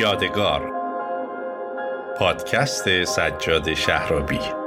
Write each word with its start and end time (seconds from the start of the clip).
یادگار. 0.00 0.72
پادکست 2.18 3.04
سجاد 3.04 3.74
شهرابی. 3.74 4.65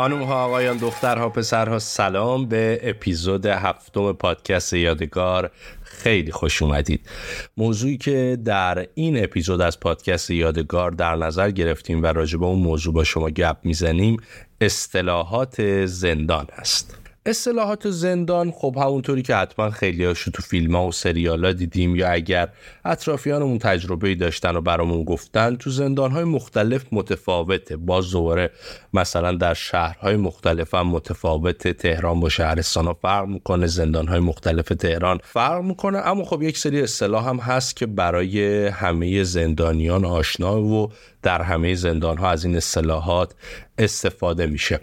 خانم 0.00 0.22
ها 0.22 0.44
آقایان 0.44 0.76
دخترها 0.76 1.28
پسرها 1.28 1.78
سلام 1.78 2.46
به 2.46 2.80
اپیزود 2.82 3.46
هفتم 3.46 4.12
پادکست 4.12 4.72
یادگار. 4.72 5.50
خیلی 5.82 6.32
خوش 6.32 6.62
اومدید. 6.62 7.08
موضوعی 7.56 7.96
که 7.96 8.38
در 8.44 8.86
این 8.94 9.24
اپیزود 9.24 9.60
از 9.60 9.80
پادکست 9.80 10.30
یادگار 10.30 10.90
در 10.90 11.16
نظر 11.16 11.50
گرفتیم 11.50 12.02
و 12.02 12.06
راجع 12.06 12.38
به 12.38 12.46
اون 12.46 12.58
موضوع 12.58 12.94
با 12.94 13.04
شما 13.04 13.30
گپ 13.30 13.56
می‌زنیم 13.62 14.16
اصطلاحات 14.60 15.86
زندان 15.86 16.46
است. 16.58 16.99
اصطلاحات 17.26 17.90
زندان 17.90 18.50
خب 18.50 18.76
همونطوری 18.78 19.22
که 19.22 19.36
حتما 19.36 19.70
خیلی 19.70 20.04
هاشو 20.04 20.30
تو 20.30 20.42
فیلم 20.42 20.76
ها 20.76 20.86
و 20.86 20.92
سریال 20.92 21.44
ها 21.44 21.52
دیدیم 21.52 21.96
یا 21.96 22.10
اگر 22.10 22.48
اطرافیانمون 22.84 23.58
تجربه 23.58 24.14
داشتن 24.14 24.56
و 24.56 24.60
برامون 24.60 25.04
گفتن 25.04 25.56
تو 25.56 25.70
زندان 25.70 26.10
های 26.10 26.24
مختلف 26.24 26.84
متفاوته. 26.92 27.76
باز 27.76 28.10
دوباره 28.10 28.50
مثلا 28.94 29.32
در 29.32 29.54
شهرهای 29.54 30.16
مختلف 30.16 30.74
هم 30.74 30.86
متفاوت 30.86 31.68
تهران 31.68 32.20
با 32.20 32.28
شهرستان 32.28 32.86
ها. 32.86 32.94
فرق 32.94 33.26
می‌کنه 33.28 33.66
زندان 33.66 34.08
های 34.08 34.20
مختلف 34.20 34.68
تهران. 34.68 35.18
فرق 35.22 35.62
می‌کنه 35.62 35.98
اما 35.98 36.24
خب 36.24 36.42
یک 36.42 36.58
سری 36.58 36.82
اصطلاح 36.82 37.28
هم 37.28 37.36
هست 37.36 37.76
که 37.76 37.86
برای 37.86 38.66
همه 38.66 39.24
زندانیان 39.24 40.04
آشنا 40.04 40.62
و 40.62 40.92
در 41.22 41.42
همه 41.42 41.74
زندان 41.74 42.18
ها 42.18 42.30
از 42.30 42.44
این 42.44 42.56
اصطلاحات 42.56 43.34
استفاده 43.80 44.46
میشه. 44.46 44.80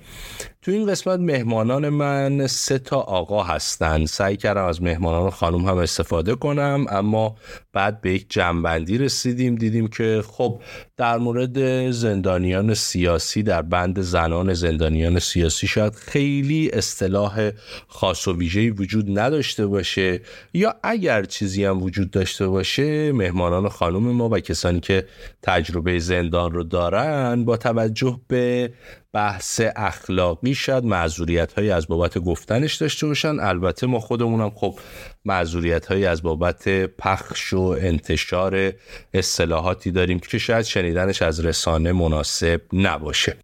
تو 0.62 0.72
این 0.72 0.92
قسمت 0.92 1.20
مهمانان 1.20 1.90
من 1.90 2.48
سه 2.48 2.80
تا 2.80 2.98
آقا 2.98 3.44
هستن. 3.44 4.06
سعی 4.06 4.38
کردم 4.38 4.66
از 4.66 4.82
مهمانان 4.82 5.30
خانم 5.30 5.66
هم 5.66 5.78
استفاده 5.78 6.36
کنم 6.36 6.86
اما 6.90 7.36
بعد 7.74 8.02
به 8.02 8.14
یک 8.14 8.26
جنبندی 8.30 8.98
رسیدیم. 8.98 9.56
دیدیم 9.56 9.88
که 9.88 10.24
خب 10.28 10.62
در 10.98 11.18
مورد 11.18 11.92
زندانیان 11.92 12.74
سیاسی 12.74 13.44
در 13.44 13.62
بند 13.62 14.02
زنان 14.02 14.54
زندانیان 14.54 15.20
سیاسی 15.20 15.68
شاید 15.68 15.96
خیلی 15.96 16.70
اصطلاح 16.74 17.52
خاص 17.88 18.28
و 18.28 18.38
ویژه‌ای 18.38 18.70
وجود 18.70 19.20
نداشته 19.20 19.68
باشه. 19.68 20.22
یا 20.54 20.76
اگر 20.84 21.24
چیزی 21.24 21.66
هم 21.66 21.84
وجود 21.84 22.12
داشته 22.12 22.48
باشه 22.48 23.12
مهمانان 23.12 23.70
خانم 23.70 24.12
ما 24.12 24.30
و 24.30 24.40
کسانی 24.40 24.80
که 24.80 25.06
تجربه 25.42 26.00
زندان 26.00 26.52
رو 26.52 26.64
دارن 26.64 27.46
با 27.46 27.58
توجه 27.58 28.20
به 28.28 28.74
بحث 29.14 29.62
اخلاقی 29.76 30.56
شاید 30.56 30.84
معذوریت 30.84 31.54
هایی 31.54 31.72
از 31.72 31.88
بابت 31.88 32.18
گفتنش 32.18 32.76
داشته 32.76 33.08
باشن. 33.08 33.40
البته 33.40 33.88
ما 33.88 34.00
خودمونم 34.00 34.50
خب 34.50 34.80
معذوریت 35.26 35.86
هایی 35.86 36.06
از 36.06 36.22
بابت 36.22 36.70
پخش 36.70 37.54
و 37.54 37.76
انتشار 37.80 38.74
اصطلاحاتی 39.14 39.92
داریم 39.92 40.20
که 40.20 40.38
شاید 40.38 40.66
شنیدنش 40.66 41.22
از 41.22 41.46
رسانه 41.46 41.92
مناسب 41.92 42.62
نباشه. 42.74 43.38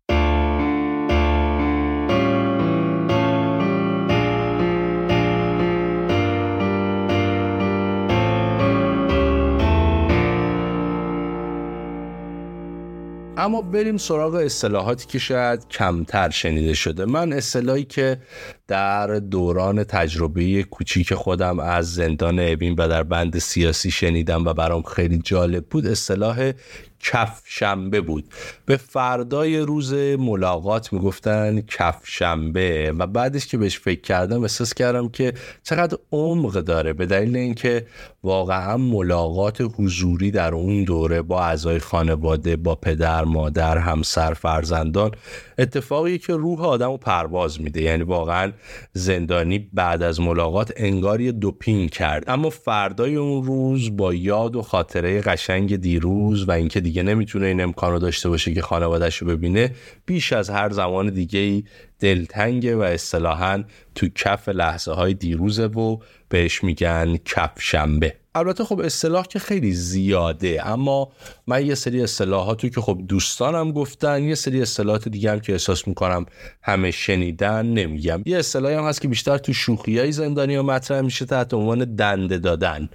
اما 13.43 13.61
بریم 13.61 13.97
سراغ 13.97 14.33
اصطلاحاتی 14.33 15.07
که 15.07 15.19
شاید 15.19 15.67
کمتر 15.67 16.29
شنیده 16.29 16.73
شده. 16.73 17.05
من 17.05 17.33
اصطلاحی 17.33 17.83
که 17.83 18.17
در 18.67 19.07
دوران 19.07 19.83
تجربه 19.83 20.63
کوچیک 20.63 21.13
خودم 21.13 21.59
از 21.59 21.93
زندان 21.93 22.39
اوین 22.39 22.75
و 22.77 22.87
در 22.87 23.03
بند 23.03 23.39
سیاسی 23.39 23.91
شنیدم 23.91 24.45
و 24.45 24.53
برام 24.53 24.81
خیلی 24.81 25.17
جالب 25.17 25.65
بود 25.65 25.87
اصطلاح 25.87 26.51
کف 27.03 27.41
شنبه 27.45 28.01
بود. 28.01 28.25
به 28.65 28.77
فردای 28.77 29.59
روز 29.59 29.93
ملاقات 30.19 30.93
می‌گفتن 30.93 31.61
کف 31.61 32.01
شنبه 32.03 32.93
و 32.99 33.07
بعدش 33.07 33.47
که 33.47 33.57
بهش 33.57 33.79
فکر 33.79 34.01
کردم 34.01 34.41
احساس 34.41 34.73
کردم 34.73 35.09
که 35.09 35.33
چقدر 35.63 35.97
عمق 36.11 36.53
داره. 36.53 36.93
به 36.93 37.05
دلیل 37.05 37.35
اینکه 37.35 37.85
واقعا 38.23 38.77
ملاقات 38.77 39.61
حضوری 39.79 40.31
در 40.31 40.53
اون 40.53 40.83
دوره 40.83 41.21
با 41.21 41.43
اعضای 41.43 41.79
خانواده 41.79 42.55
با 42.55 42.75
پدر 42.75 43.23
مادر 43.23 43.77
همسر 43.77 44.33
فرزندان 44.33 45.11
اتفاقی 45.57 46.17
که 46.17 46.33
روح 46.33 46.61
آدم 46.61 46.91
رو 46.91 46.97
پرواز 46.97 47.61
میده. 47.61 47.81
یعنی 47.81 48.03
واقعا 48.03 48.51
زندانی 48.93 49.69
بعد 49.73 50.03
از 50.03 50.19
ملاقات 50.19 50.73
انگار 50.77 51.21
یه 51.21 51.31
دوپین 51.31 51.89
کرد. 51.89 52.23
اما 52.27 52.49
فردای 52.49 53.15
اون 53.15 53.43
روز 53.43 53.97
با 53.97 54.13
یاد 54.13 54.55
و 54.55 54.61
خاطره 54.61 55.21
قشنگ 55.21 55.75
دیروز 55.75 56.49
و 56.49 56.51
اینکه 56.51 56.79
دیگه 56.93 57.03
نمی‌تونه 57.03 57.45
این 57.45 57.61
امکان 57.61 57.91
رو 57.91 57.99
داشته 57.99 58.29
باشه 58.29 58.53
که 58.53 58.61
خانوادهش 58.61 59.17
رو 59.17 59.27
ببینه. 59.27 59.71
بیش 60.05 60.33
از 60.33 60.49
هر 60.49 60.69
زمان 60.69 61.09
دیگه 61.09 61.39
ای 61.39 61.63
دلتنگه 61.99 62.75
و 62.75 62.81
اصطلاحا 62.81 63.63
تو 63.95 64.07
کف 64.15 64.49
لحظه 64.49 64.91
های 64.91 65.13
دیروزه 65.13 65.65
و 65.65 65.97
بهش 66.29 66.63
میگن 66.63 67.17
کف 67.17 67.51
شنبه 67.59 68.15
البته 68.35 68.63
خب 68.63 68.79
اصطلاح 68.79 69.27
که 69.27 69.39
خیلی 69.39 69.73
زیاده 69.73 70.67
اما 70.67 71.09
من 71.47 71.65
یه 71.65 71.75
سری 71.75 72.03
اصطلاحاتی 72.03 72.69
که 72.69 72.81
خب 72.81 72.99
دوستانم 73.07 73.71
گفتن 73.71 74.23
یه 74.23 74.35
سری 74.35 74.61
اصطلاحات 74.61 75.07
دیگه 75.07 75.31
هم 75.31 75.39
که 75.39 75.51
احساس 75.51 75.87
می‌کنم 75.87 76.25
همه 76.61 76.91
شنیدن 76.91 77.65
نمیگم. 77.65 78.21
یه 78.25 78.37
اصطلاحی 78.37 78.75
هم 78.75 78.83
هست 78.83 79.01
که 79.01 79.07
بیشتر 79.07 79.37
تو 79.37 79.53
شوخی 79.53 79.99
های 79.99 80.11
زندانی 80.11 80.55
و 80.57 80.63
مطرح 80.63 81.01
میشه 81.01 81.25
تحت 81.25 81.53
عنوان 81.53 81.95
دنده 81.95 82.37
دادن. 82.37 82.89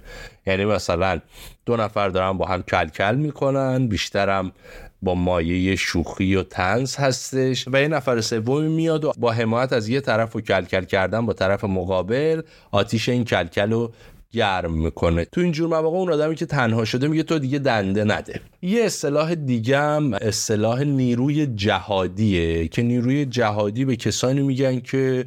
یعنی 0.47 0.65
مثلا 0.65 1.19
دو 1.65 1.77
نفر 1.77 2.09
دارن 2.09 2.37
با 2.37 2.45
هم 2.45 2.61
کلکل 2.61 3.15
می‌کنن 3.15 3.87
بیشترم 3.87 4.51
با 5.01 5.15
مایه 5.15 5.75
شوخی 5.75 6.35
و 6.35 6.43
تنز 6.43 6.95
هستش 6.95 7.67
و 7.67 7.81
یه 7.81 7.87
نفر 7.87 8.21
سومی 8.21 8.67
میاد 8.67 9.05
و 9.05 9.13
با 9.17 9.31
حمایت 9.31 9.73
از 9.73 9.89
یه 9.89 10.01
طرف 10.01 10.35
و 10.35 10.41
کلکل 10.41 10.83
کردن 10.83 11.25
با 11.25 11.33
طرف 11.33 11.63
مقابل 11.63 12.41
آتیش 12.71 13.09
این 13.09 13.25
کلکل 13.25 13.71
رو 13.71 13.91
گرم 14.33 14.73
می‌کنه. 14.73 15.25
تو 15.25 15.41
این 15.41 15.51
جور 15.51 15.69
مواقع 15.69 15.97
اون 15.97 16.13
آدمی 16.13 16.35
که 16.35 16.45
تنها 16.45 16.85
شده 16.85 17.07
میگه 17.07 17.23
تو 17.23 17.39
دیگه 17.39 17.59
دنده 17.59 18.03
نده. 18.03 18.41
یه 18.61 18.83
اصطلاح 18.83 19.35
دیگه 19.35 19.79
هم 19.79 20.13
اصطلاح 20.13 20.83
نیروی 20.83 21.47
جهادیه 21.47 22.67
که 22.67 22.81
نیروی 22.81 23.25
جهادی 23.25 23.85
به 23.85 23.95
کسانی 23.95 24.41
میگن 24.41 24.79
که 24.79 25.25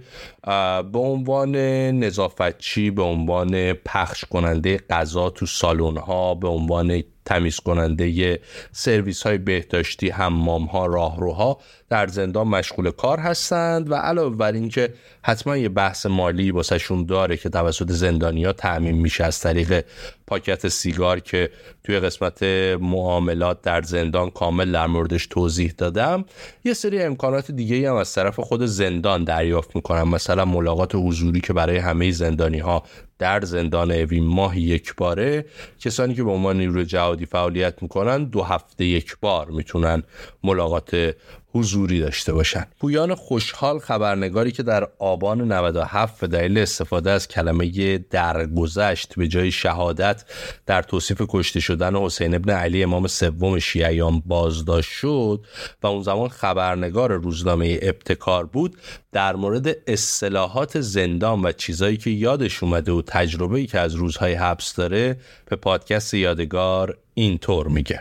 به 0.92 0.98
عنوان 0.98 1.56
نظافتچی 1.90 2.90
به 2.90 3.02
عنوان 3.02 3.72
پخش 3.72 4.24
کننده 4.24 4.80
غذا 4.90 5.30
تو 5.30 5.46
سالن 5.46 5.96
ها 5.96 6.34
به 6.34 6.48
عنوان 6.48 7.02
تمیز 7.24 7.56
کننده 7.56 8.40
سرویس 8.72 9.22
های 9.22 9.38
بهداشتی 9.38 10.10
حمام 10.10 10.64
ها 10.64 10.86
راهروها 10.86 11.60
در 11.88 12.06
زندان 12.06 12.48
مشغول 12.48 12.90
کار 12.90 13.20
هستند 13.20 13.90
و 13.90 13.94
علاوه 13.94 14.36
بر 14.36 14.52
اینکه 14.52 14.94
حتما 15.22 15.56
یه 15.56 15.68
بحث 15.68 16.06
مالی 16.06 16.50
واسهشون 16.50 17.06
داره 17.06 17.36
که 17.36 17.48
توسط 17.48 17.90
زندانیا 17.90 18.52
تعمین 18.52 18.94
میشه 18.94 19.24
از 19.24 19.40
طریق 19.40 19.84
پاکت 20.26 20.68
سیگار 20.68 21.20
که 21.20 21.50
توی 21.84 21.98
قسمت 22.00 22.42
معاملات 22.80 23.62
در 23.62 23.82
زندان 23.82 24.30
کامل 24.30 24.72
در 24.72 24.86
موردش 24.86 25.26
توضیح 25.26 25.74
دادم. 25.78 26.24
یه 26.64 26.74
سری 26.74 27.02
امکانات 27.02 27.50
دیگه 27.50 27.90
هم 27.90 27.96
از 27.96 28.14
طرف 28.14 28.40
خود 28.40 28.64
زندان 28.64 29.24
دریافت 29.24 29.76
می‌کنم. 29.76 30.08
مثلا 30.08 30.44
ملاقات 30.44 30.94
حضوری 30.94 31.40
که 31.40 31.52
برای 31.52 31.76
همه 31.76 32.10
زندانی 32.10 32.58
ها 32.58 32.82
در 33.18 33.40
زندان 33.40 33.90
اوین 33.90 34.24
ماه 34.24 34.58
یک 34.58 34.94
باره 34.96 35.44
کسانی 35.80 36.14
که 36.14 36.22
به 36.22 36.30
عنوان 36.30 36.56
نیروی 36.56 36.84
جهادی 36.84 37.26
فعالیت 37.26 37.82
می‌کنن 37.82 38.24
دو 38.24 38.42
هفته 38.42 38.84
یک 38.84 39.16
بار 39.20 39.50
می‌تونن 39.50 40.02
ملاقات 40.42 41.14
حضوری 41.52 42.00
داشته 42.00 42.32
باشن. 42.32 42.66
پویان 42.80 43.14
خوشحال 43.14 43.78
خبرنگاری 43.78 44.52
که 44.52 44.62
در 44.62 44.88
آبان 44.98 45.52
97 45.52 46.20
به 46.20 46.26
دلیل 46.26 46.58
استفاده 46.58 47.10
از 47.10 47.28
کلمه 47.28 47.98
درگذشت 47.98 49.14
به 49.14 49.28
جای 49.28 49.50
شهادت 49.50 50.24
در 50.66 50.82
توصیف 50.82 51.22
کشته 51.28 51.60
شدن 51.60 51.96
حسین 51.96 52.34
ابن 52.34 52.52
علی 52.52 52.82
امام 52.82 53.06
سوم 53.06 53.58
شیعیان 53.58 54.22
بازداشت 54.26 54.90
شد 54.90 55.46
و 55.82 55.86
اون 55.86 56.02
زمان 56.02 56.28
خبرنگار 56.28 57.12
روزنامه 57.12 57.78
ابتکار 57.82 58.46
بود 58.46 58.76
در 59.12 59.36
مورد 59.36 59.76
اصطلاحات 59.86 60.80
زندان 60.80 61.42
و 61.42 61.52
چیزایی 61.52 61.96
که 61.96 62.10
یادش 62.10 62.62
اومده 62.62 62.92
و 62.92 63.02
تجربه‌ای 63.06 63.66
که 63.66 63.78
از 63.78 63.94
روزهای 63.94 64.34
حبس 64.34 64.74
داره 64.74 65.16
به 65.46 65.56
پادکست 65.56 66.14
یادگار 66.14 66.98
اینطور 67.14 67.68
میگه. 67.68 68.00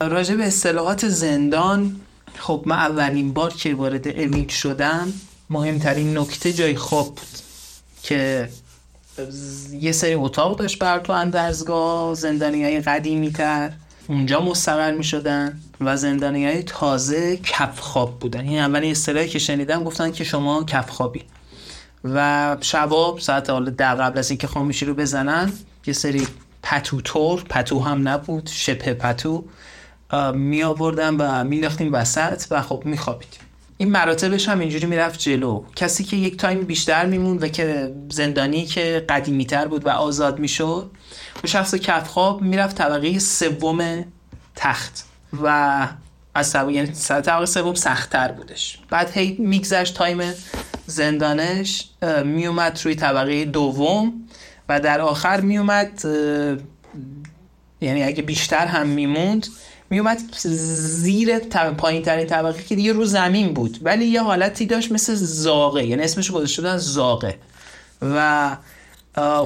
راجع 0.00 0.34
به 0.34 0.44
اصطلاحات 0.44 1.08
زندان 1.08 1.96
خب 2.38 2.62
من 2.66 2.76
اولین 2.76 3.32
بار 3.32 3.52
که 3.52 3.74
وارد 3.74 4.20
امیج 4.20 4.50
شدم 4.50 5.12
مهمترین 5.50 6.18
نکته 6.18 6.52
جای 6.52 6.76
خواب 6.76 7.06
بود 7.06 7.38
که 8.02 8.48
یه 9.72 9.92
سری 9.92 10.14
اتاق 10.14 10.58
داشت 10.58 10.78
بر 10.78 10.98
تو 10.98 11.12
اندرزگاه 11.12 12.14
زندانی 12.14 12.64
های 12.64 12.80
قدیمی 12.80 13.32
تر. 13.32 13.72
اونجا 14.08 14.40
مستقر 14.40 14.92
می 14.92 15.04
شدن 15.04 15.60
و 15.80 15.96
زندانی 15.96 16.46
های 16.46 16.62
تازه 16.62 17.36
کف 17.36 17.80
خواب 17.80 18.18
بودن. 18.18 18.40
این 18.40 18.58
اولین 18.58 18.90
اصطلاحی 18.90 19.28
که 19.28 19.38
شنیدم 19.38 19.84
گفتن 19.84 20.12
که 20.12 20.24
شما 20.24 20.64
کف 20.64 20.90
خوابی 20.90 21.22
و 22.04 22.56
شباب 22.60 23.20
ساعت 23.20 23.50
حالا 23.50 23.70
در 23.70 23.94
قبل 23.94 24.18
از 24.18 24.30
اینکه 24.30 24.46
خاموشی 24.46 24.84
رو 24.84 24.94
بزنن 24.94 25.52
یه 25.86 25.94
سری 25.94 26.26
پتو 26.62 27.36
پتو 27.36 27.80
هم 27.80 28.08
نبود 28.08 28.50
شبه 28.52 28.94
پتو. 28.94 29.44
می 30.34 30.62
آوردن 30.62 31.14
و 31.16 31.44
مینداختیم 31.44 31.92
وسط 31.92 32.44
و 32.50 32.62
خب 32.62 32.82
میخوابید 32.84 33.38
این 33.78 33.90
مراتبش 33.90 34.48
هم 34.48 34.60
اینجوری 34.60 34.86
می‌رفت 34.86 35.18
جلو. 35.18 35.64
کسی 35.76 36.04
که 36.04 36.16
یک 36.16 36.36
تایم 36.36 36.62
بیشتر 36.62 37.06
میموند 37.06 37.42
و 37.42 37.48
که 37.48 37.94
زندانی 38.10 38.64
که 38.64 39.04
قدیمی 39.08 39.46
تر 39.46 39.66
بود 39.66 39.86
و 39.86 39.88
آزاد 39.88 40.38
می‌شد 40.38 40.90
و 41.44 41.46
شخص 41.46 41.74
خواب 42.06 42.42
می‌رفت 42.42 42.76
طبقه 42.76 43.18
سوم 43.18 44.04
تخت 44.56 45.04
و 45.42 45.88
از 46.34 46.52
طبقه 46.52 46.72
یعنی 46.72 46.92
طبقه 47.02 47.46
سوم 47.46 47.74
سختتر 47.74 48.32
بودش. 48.32 48.78
بعد 48.90 49.10
هی 49.10 49.36
میگذشت 49.38 49.96
تایم 49.96 50.34
زندانش 50.86 51.88
میومد 52.24 52.80
روی 52.84 52.94
طبقه 52.94 53.44
دوم 53.44 54.12
و 54.68 54.80
در 54.80 55.00
آخر 55.00 55.40
میومد 55.40 56.02
یعنی 57.80 58.02
اگه 58.02 58.22
بیشتر 58.22 58.66
هم 58.66 58.86
میموند 58.86 59.46
میومد 59.92 60.20
زیر 60.38 61.38
پایین 61.78 62.02
ترین 62.02 62.26
طبقه 62.26 62.62
که 62.62 62.74
دیگه 62.74 62.92
رو 62.92 63.04
زمین 63.04 63.54
بود. 63.54 63.78
ولی 63.82 64.04
یه 64.04 64.22
حالتی 64.22 64.66
داشت 64.66 64.92
مثل 64.92 65.14
زاغه. 65.14 65.86
یعنی 65.86 66.02
اسمش 66.02 66.30
گذاشته 66.30 66.62
بودن 66.62 66.76
زاغه. 66.76 67.34
و 68.02 68.56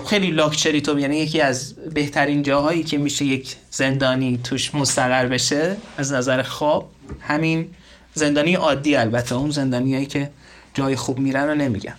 خیلی 0.06 0.30
لاکچری 0.30 0.80
تو 0.80 0.98
یعنی 0.98 1.16
یکی 1.16 1.40
از 1.40 1.74
بهترین 1.74 2.42
جاهایی 2.42 2.82
که 2.82 2.98
میشه 2.98 3.24
یک 3.24 3.56
زندانی 3.70 4.40
توش 4.44 4.74
مستقر 4.74 5.26
بشه 5.26 5.76
از 5.98 6.12
نظر 6.12 6.42
خواب 6.42 6.90
همین 7.20 7.68
زندانی 8.14 8.54
عادی 8.54 8.96
البته. 8.96 9.34
اون 9.34 9.50
زندانیایی 9.50 10.06
که 10.06 10.30
جای 10.74 10.96
خوب 10.96 11.18
میرن 11.18 11.48
رو 11.48 11.54
نمیگم 11.54 11.94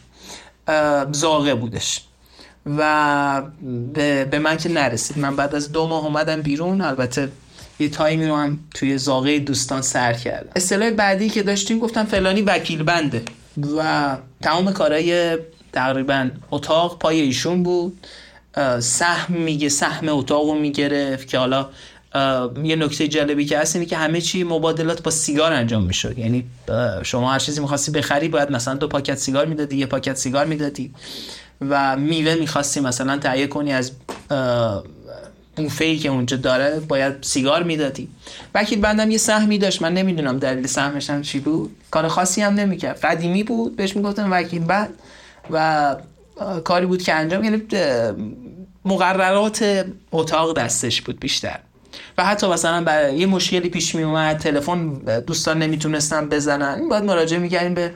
زاغه 1.11 1.55
بودش. 1.55 2.01
و 2.65 3.41
به 4.31 4.39
من 4.43 4.57
که 4.57 4.69
نرسید. 4.69 5.19
من 5.19 5.35
بعد 5.35 5.55
از 5.55 5.71
دو 5.71 5.87
ماه 5.87 6.05
اومدم 6.05 6.41
بیرون. 6.41 6.81
البته 6.81 7.29
یه 7.79 7.89
تایمی 7.89 8.27
رو 8.27 8.35
هم 8.35 8.59
توی 8.73 8.97
زاغه 8.97 9.39
دوستان 9.39 9.81
سر 9.81 10.13
کردم. 10.13 10.49
اصطلاح 10.55 10.89
بعدی 10.89 11.29
که 11.29 11.43
داشتیم 11.43 11.79
گفتم 11.79 12.05
فلانی 12.05 12.41
وکیل 12.41 12.83
بنده. 12.83 13.21
و 13.77 14.17
تمام 14.41 14.73
کارهای 14.73 15.37
تقریبا 15.73 16.29
اتاق 16.51 16.99
پای 16.99 17.21
ایشون 17.21 17.63
بود. 17.63 18.07
سهم 18.79 19.33
میگه 19.33 19.69
سهم 19.69 20.09
اتاق 20.09 20.45
رو 20.45 20.55
می‌گرفت 20.55 21.27
که 21.27 21.37
حالا 21.37 21.69
یه 22.63 22.75
نکته 22.75 23.07
جالبی 23.07 23.45
که 23.45 23.59
هست 23.59 23.75
اینه 23.75 23.87
که 23.87 23.97
همه 23.97 24.21
چی 24.21 24.43
مبادلات 24.43 25.03
با 25.03 25.11
سیگار 25.11 25.53
انجام 25.53 25.83
می‌شد. 25.83 26.19
یعنی 26.19 26.45
شما 27.03 27.31
هر 27.31 27.39
چیزی 27.39 27.61
می‌خواستی 27.61 27.91
بخری 27.91 28.27
باید 28.27 28.51
مثلا 28.51 28.73
دو 28.73 28.87
پاکت 28.87 29.15
سیگار 29.15 29.45
می‌دادی 29.45 29.77
یه 29.77 29.85
پاکت 29.85 30.15
سیگار 30.15 30.45
می‌دادی. 30.45 30.93
و 31.61 31.97
میوه 31.97 32.35
می‌خواستی 32.35 32.79
مثلا 32.79 33.17
تهیه 33.17 33.47
کنی 33.47 33.73
از 33.73 33.91
بوفه 35.57 35.95
که 35.97 36.09
اونجا 36.09 36.37
داره 36.37 36.79
باید 36.79 37.13
سیگار 37.21 37.63
می‌دادی. 37.63 38.07
وکیل 38.55 38.81
بندم 38.81 39.11
یه 39.11 39.17
سهمی 39.17 39.57
داشت. 39.57 39.81
من 39.81 39.93
نمی‌دونم 39.93 40.39
دلیل 40.39 40.67
سهمش 40.67 41.09
هم 41.09 41.21
چی 41.21 41.39
بود. 41.39 41.75
کار 41.91 42.07
خاصی 42.07 42.41
هم 42.41 42.53
نمی‌کرد. 42.53 42.99
قدیمی 42.99 43.43
بود. 43.43 43.75
بهش 43.75 43.95
می‌گفتن 43.95 44.29
وکیل 44.29 44.63
بند 44.63 44.89
و 45.51 45.95
کاری 46.63 46.85
بود 46.85 47.01
که 47.01 47.13
انجام. 47.13 47.43
یعنی 47.43 47.61
مقررات 48.85 49.85
اتاق 50.11 50.57
دستش 50.57 51.01
بود 51.01 51.19
بیشتر. 51.19 51.59
و 52.17 52.25
حتی 52.25 52.47
مثلا 52.47 52.83
برای 52.83 53.17
یه 53.17 53.25
مشکلی 53.25 53.69
پیش 53.69 53.95
می 53.95 54.03
اومد 54.03 54.37
تلفن 54.37 54.93
دوستان 55.27 55.59
نمی‌تونستن 55.59 56.29
بزنن. 56.29 56.89
باید 56.89 57.03
مراجعه 57.03 57.39
می‌کردیم 57.39 57.73
به 57.73 57.91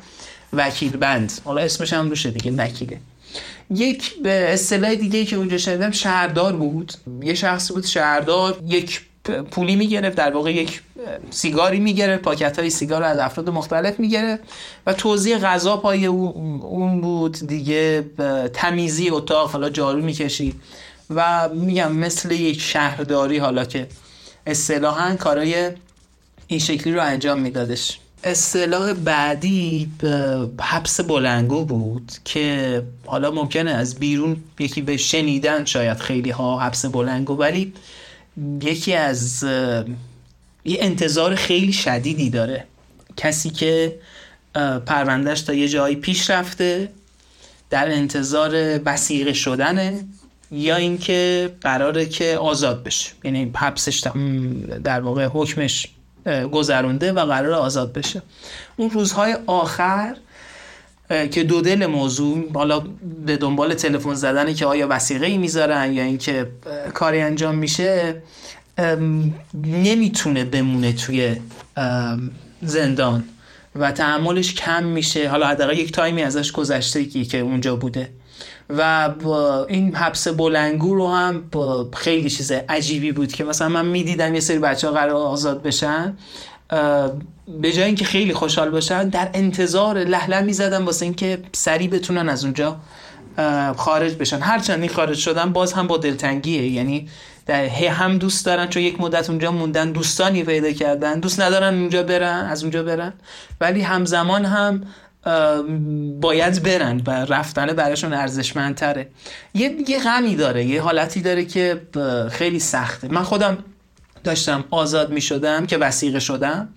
وکیل 0.53 0.91
بند. 0.91 1.31
حالا 1.45 1.61
اسمش 1.61 1.93
هم 1.93 2.09
روشه 2.09 2.31
دیگه 2.31 2.51
وکیله. 2.51 2.97
یک 3.69 4.19
به 4.23 4.53
اصطلاح 4.53 4.95
دیگه 4.95 5.25
که 5.25 5.35
اونجا 5.35 5.57
شنیدم 5.57 5.91
شهردار 5.91 6.53
بود. 6.53 6.93
یه 7.21 7.33
شخصی 7.33 7.73
بود 7.73 7.85
شهردار 7.85 8.59
یک 8.67 9.01
پولی 9.51 9.75
می‌گرفت 9.75 10.17
در 10.17 10.31
واقع 10.31 10.53
یک 10.53 10.81
سیگاری 11.29 11.79
می‌گرفت 11.79 12.23
پاکت 12.23 12.59
های 12.59 12.69
سیگار 12.69 13.03
از 13.03 13.17
افراد 13.17 13.49
مختلف 13.49 13.99
می‌گرفت 13.99 14.43
و 14.85 14.93
توضیح 14.93 15.37
غذا 15.37 15.77
پای 15.77 16.05
اون 16.05 17.01
بود 17.01 17.47
دیگه 17.47 18.05
تمیزی 18.53 19.09
اتاق 19.09 19.51
حالا 19.51 19.69
جارو 19.69 20.01
می‌کشید 20.01 20.55
و 21.15 21.49
میگم 21.49 21.91
مثل 21.91 22.31
یک 22.31 22.61
شهرداری 22.61 23.37
حالا 23.37 23.65
که 23.65 23.87
اصطلاحا 24.47 25.15
کارای 25.15 25.71
این 26.47 26.59
شکلی 26.59 26.93
رو 26.93 27.01
انجام 27.03 27.39
میدادش. 27.39 27.99
اصطلاح 28.23 28.93
بعدی 28.93 29.91
حبس 30.61 31.01
بلنگو 31.01 31.65
بود 31.65 32.11
که 32.25 32.83
حالا 33.05 33.31
ممکنه 33.31 33.71
از 33.71 33.95
بیرون 33.95 34.37
یکی 34.59 34.81
به 34.81 34.97
شنیدن 34.97 35.65
شاید 35.65 35.97
خیلی 35.97 36.29
ها 36.29 36.59
حبس 36.59 36.85
بلنگو 36.85 37.37
ولی 37.37 37.73
یکی 38.61 38.93
از 38.93 39.43
یه 39.43 40.77
انتظار 40.79 41.35
خیلی 41.35 41.73
شدیدی 41.73 42.29
داره. 42.29 42.65
کسی 43.17 43.49
که 43.49 43.99
پروندهش 44.85 45.41
تا 45.41 45.53
یه 45.53 45.67
جایی 45.67 45.95
پیش 45.95 46.29
رفته 46.29 46.89
در 47.69 47.91
انتظار 47.91 48.51
بسیقه 48.77 49.33
شدنه 49.33 50.03
یا 50.51 50.75
اینکه 50.75 51.49
قراره 51.61 52.05
که 52.05 52.37
آزاد 52.37 52.83
بشه. 52.83 53.11
یعنی 53.23 53.51
حبسش 53.55 54.07
در 54.83 55.01
واقع 55.01 55.25
حکمش 55.25 55.87
گذرونده 56.51 57.11
و 57.13 57.25
قرار 57.25 57.53
آزاد 57.53 57.93
بشه. 57.93 58.21
اون 58.77 58.89
روزهای 58.89 59.37
آخر 59.47 60.15
که 61.31 61.43
دو 61.43 61.61
دل 61.61 61.85
موضوع 61.85 62.51
حالا 62.53 62.83
به 63.25 63.37
دنبال 63.37 63.73
تلفن 63.73 64.13
زدنه 64.13 64.53
که 64.53 64.65
آیا 64.65 64.87
وسیقه 64.89 65.25
ای 65.25 65.37
می‌ذارن 65.37 65.93
یا 65.93 66.03
اینکه 66.03 66.47
کاری 66.93 67.21
انجام 67.21 67.55
میشه 67.55 68.21
نمی‌تونه 69.63 70.43
بمونه 70.43 70.93
توی 70.93 71.35
زندان 72.61 73.23
و 73.75 73.91
تحملش 73.91 74.53
کم 74.53 74.83
میشه. 74.83 75.29
حالا 75.29 75.47
حداقل 75.47 75.77
یک 75.77 75.91
تایمی 75.91 76.23
ازش 76.23 76.51
گذشته 76.51 77.05
که 77.05 77.39
اونجا 77.39 77.75
بوده. 77.75 78.09
و 78.77 79.13
این 79.67 79.95
حبس 79.95 80.27
بلنگو 80.27 80.95
رو 80.95 81.07
هم 81.07 81.43
خیلی 81.93 82.29
چیز 82.29 82.51
عجیبی 82.51 83.11
بود 83.11 83.33
که 83.33 83.43
مثلا 83.43 83.69
من 83.69 83.85
می‌دیدم 83.85 84.33
یه 84.33 84.39
سری 84.39 84.59
بچه 84.59 84.87
ها 84.87 84.93
قرار 84.93 85.15
آزاد 85.15 85.61
بشن 85.63 86.17
به 87.61 87.71
جای 87.71 87.83
اینکه 87.83 88.05
خیلی 88.05 88.33
خوشحال 88.33 88.69
باشن 88.69 89.09
در 89.09 89.29
انتظار 89.33 89.97
لهله 89.97 90.41
می‌زدن 90.41 90.83
واسه 90.83 91.05
اینکه 91.05 91.43
سریع 91.53 91.89
بتونن 91.89 92.29
از 92.29 92.43
اونجا 92.43 92.77
خارج 93.77 94.15
بشن. 94.15 94.39
هرچند 94.39 94.79
این 94.79 94.89
خارج 94.89 95.17
شدن 95.17 95.53
باز 95.53 95.73
هم 95.73 95.87
با 95.87 95.97
دلتنگیه. 95.97 96.67
یعنی 96.67 97.09
در 97.45 97.65
هم 97.65 98.17
دوست 98.17 98.45
دارن 98.45 98.67
چون 98.67 98.83
یک 98.83 99.01
مدت 99.01 99.29
اونجا 99.29 99.51
موندن 99.51 99.91
دوستانی 99.91 100.43
پیدا 100.43 100.71
کردن. 100.71 101.19
دوست 101.19 101.41
ندارن 101.41 101.73
اونجا 101.73 102.03
برن 102.03 102.45
از 102.45 102.63
اونجا 102.63 102.83
برن. 102.83 103.13
ولی 103.61 103.81
همزمان 103.81 104.45
هم 104.45 104.83
باید 106.21 106.63
برن 106.63 107.01
و 107.07 107.11
رفتن 107.11 107.65
براشون 107.65 108.13
ارزشمندتره. 108.13 109.07
یه 109.53 109.75
یه 109.87 109.99
غمی 109.99 110.35
داره 110.35 110.65
یه 110.65 110.81
حالتی 110.81 111.21
داره 111.21 111.45
که 111.45 111.81
خیلی 112.31 112.59
سخته. 112.59 113.07
من 113.07 113.23
خودم 113.23 113.57
داشتم 114.23 114.63
آزاد 114.71 115.11
می 115.11 115.21
شدم 115.21 115.65
که 115.65 115.77
وسیقه 115.77 116.19
شدم. 116.19 116.69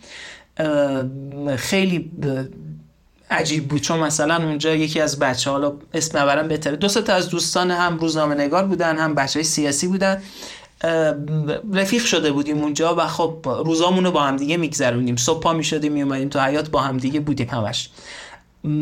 خیلی 1.57 2.11
عجیب 3.31 3.69
بود. 3.69 3.81
چون 3.81 4.01
مثلا 4.01 4.37
اونجا 4.37 4.75
یکی 4.75 5.01
از 5.01 5.19
بچه 5.19 5.51
حالا 5.51 5.73
اسم 5.95 6.19
نبرم 6.19 6.49
بهتره. 6.49 6.77
دو 6.77 6.89
تا 6.89 7.15
از 7.15 7.29
دوستان 7.29 7.71
هم 7.71 7.99
روزنامه 7.99 8.35
نگار 8.35 8.65
بودن 8.65 8.99
هم 8.99 9.15
بچه 9.15 9.39
های 9.39 9.45
سیاسی 9.45 9.87
بودن. 9.87 10.23
رفیق 11.73 12.05
شده 12.05 12.33
بودیم 12.33 12.59
اونجا 12.59 12.95
و 12.99 13.07
خب 13.07 13.47
روزامونو 13.65 14.11
با 14.11 14.23
هم 14.23 14.37
دیگه 14.37 14.57
میگذرونیم. 14.57 15.17
صبح 15.17 15.43
پا 15.43 15.53
می‌شدیم 15.53 15.93
میومدیم 15.93 16.29
تو 16.29 16.41
حیات 16.41 16.71
با 16.71 16.81
هم 16.81 16.97
دیگه 16.97 17.21
بودیم 17.21 17.49
همش. 17.49 17.89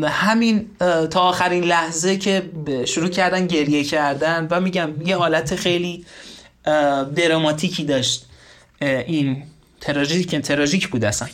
همین 0.03 0.69
تا 1.09 1.21
آخرین 1.21 1.63
لحظه 1.63 2.17
که 2.17 2.49
شروع 2.85 3.09
کردن 3.09 3.47
گریه 3.47 3.83
کردن 3.83 4.47
و 4.51 4.61
میگم 4.61 4.89
یه 5.05 5.17
حالت 5.17 5.55
خیلی 5.55 6.05
دراماتیکی 7.15 7.83
داشت 7.83 8.25
این 8.81 9.43
تراژیک 9.81 10.35
تراژیک 10.35 10.87
بود 10.87 11.05
اصلا. 11.05 11.27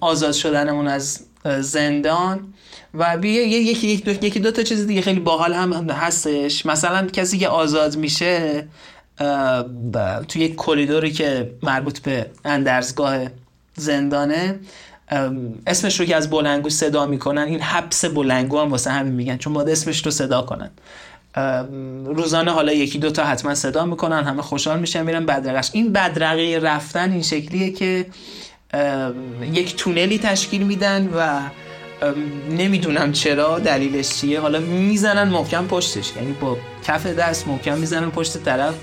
آزاد 0.00 0.32
شدنمون 0.32 0.88
از 0.88 1.20
زندان 1.60 2.54
و 2.94 3.18
یکی 3.24 3.86
یکی 3.86 3.96
دو, 3.96 4.26
یکی 4.26 4.40
دو 4.40 4.50
تا 4.50 4.62
چیز 4.62 4.86
دیگه 4.86 5.02
خیلی 5.02 5.20
باحال 5.20 5.52
هم 5.52 5.90
هستش. 5.90 6.66
مثلا 6.66 7.06
کسی 7.06 7.38
که 7.38 7.48
آزاد 7.48 7.96
میشه 7.96 8.68
تو 10.28 10.38
یک 10.38 10.56
کریدوری 10.56 11.12
که 11.12 11.54
مربوط 11.62 11.98
به 11.98 12.30
اندرزگاه 12.44 13.26
زندانه 13.74 14.60
اسمش 15.66 16.00
رو 16.00 16.06
که 16.06 16.16
از 16.16 16.30
بلنگو 16.30 16.70
صدا 16.70 17.06
می‌کنن 17.06 17.42
این 17.42 17.60
حبس 17.60 18.04
بلنگو 18.04 18.60
هم 18.60 18.70
واسه 18.70 18.90
همین 18.90 19.12
میگن 19.12 19.36
چون 19.36 19.52
باید 19.52 19.68
اسمش 19.68 20.04
رو 20.04 20.10
صدا 20.10 20.42
کنن. 20.42 20.70
روزانه 22.04 22.50
حالا 22.50 22.72
یکی 22.72 22.98
دو 22.98 23.10
تا 23.10 23.24
حتما 23.24 23.54
صدا 23.54 23.84
می‌کنن 23.86 24.22
همه 24.24 24.42
خوشحال 24.42 24.80
میشن 24.80 25.02
میرن 25.02 25.26
بدرقش. 25.26 25.70
این 25.72 25.92
بدرقه 25.92 26.60
رفتن 26.62 27.12
این 27.12 27.22
شکلیه 27.22 27.70
که 27.70 28.06
یک 29.52 29.76
تونلی 29.76 30.18
تشکیل 30.18 30.62
میدن 30.62 31.08
و 31.16 31.40
نمی‌دونم 32.50 33.12
چرا 33.12 33.58
دلیلش 33.58 34.08
چیه. 34.08 34.40
حالا 34.40 34.58
می‌زنن 34.58 35.28
محکم 35.28 35.66
پشتش 35.66 36.12
یعنی 36.16 36.32
با 36.32 36.56
کف 36.86 37.06
دست 37.06 37.48
محکم 37.48 37.78
می‌زنن 37.78 38.10
پشت 38.10 38.44
طرف 38.44 38.74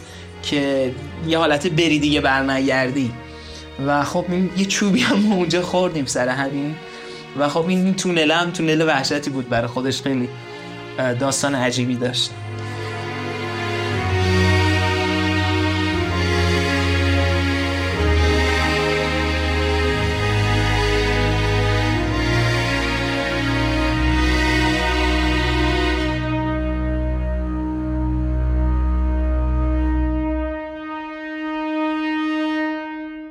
که 0.44 0.92
یه 1.28 1.38
حالت 1.38 1.68
بری 1.68 2.00
دیگه 2.00 2.22
برنگردی 2.22 3.12
و 3.86 4.04
خب 4.04 4.26
این 4.30 4.50
یه 4.58 4.66
چوبی 4.66 5.00
هم 5.00 5.32
اونجا 5.32 5.62
خوردیم 5.62 6.06
سر 6.06 6.30
همین. 6.30 6.76
و 7.40 7.50
خب 7.50 7.68
این 7.68 7.94
تونل 7.94 8.32
هم 8.32 8.52
تونل 8.52 8.88
وحشتی 8.88 9.30
بود 9.30 9.50
برای 9.50 9.68
خودش 9.68 10.02
خیلی 10.02 10.30
داستان 11.20 11.56
عجیبی 11.56 11.96
داشت. 11.96 12.32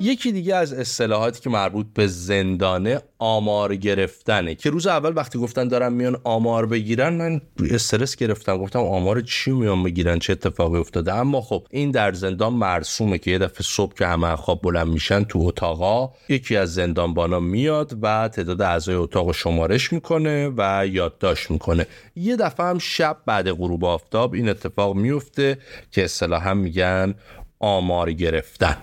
یکی 0.02 0.32
دیگه 0.32 0.54
از 0.54 0.72
اصطلاحاتی 0.72 1.40
که 1.40 1.50
مربوط 1.50 1.86
به 1.94 2.06
زندانه 2.06 3.00
آمار 3.18 3.76
گرفتنه. 3.76 4.54
که 4.54 4.70
روز 4.70 4.86
اول 4.86 5.12
وقتی 5.16 5.38
گفتن 5.38 5.68
دارن 5.68 5.92
میان 5.92 6.20
آمار 6.24 6.66
بگیرن 6.66 7.14
من 7.14 7.40
استرس 7.70 8.16
گرفتم. 8.16 8.58
گفتم 8.58 8.78
آمار 8.78 9.20
چی 9.20 9.50
میان 9.50 9.82
بگیرن؟ 9.82 10.18
چه 10.18 10.32
اتفاقی 10.32 10.78
افتاده؟ 10.78 11.14
اما 11.14 11.40
خب 11.40 11.66
این 11.70 11.90
در 11.90 12.12
زندان 12.12 12.52
مرسومه 12.52 13.18
که 13.18 13.30
یه 13.30 13.38
دفعه 13.38 13.62
صبح 13.62 13.94
که 13.94 14.06
همه 14.06 14.36
خواب 14.36 14.62
بلند 14.62 14.86
میشن 14.86 15.24
تو 15.24 15.38
اتاقا 15.38 16.12
یکی 16.28 16.56
از 16.56 16.74
زندانبانا 16.74 17.40
میاد 17.40 17.98
و 18.02 18.28
تعداد 18.28 18.62
اعضای 18.62 18.94
اتاق 18.94 19.32
شمارش 19.32 19.92
می‌کنه 19.92 20.52
و 20.56 20.86
یادداشت 20.86 21.50
می‌کنه. 21.50 21.86
یه 22.16 22.36
دفعه 22.36 22.66
هم 22.66 22.78
شب 22.78 23.16
بعد 23.26 23.50
غروب 23.50 23.84
آفتاب 23.84 24.34
این 24.34 24.48
اتفاق 24.48 24.96
میفته 24.96 25.58
که 25.90 26.04
اصطلاحا 26.04 26.54
میگن 26.54 27.14
آمار 27.58 28.12
گرفتن. 28.12 28.76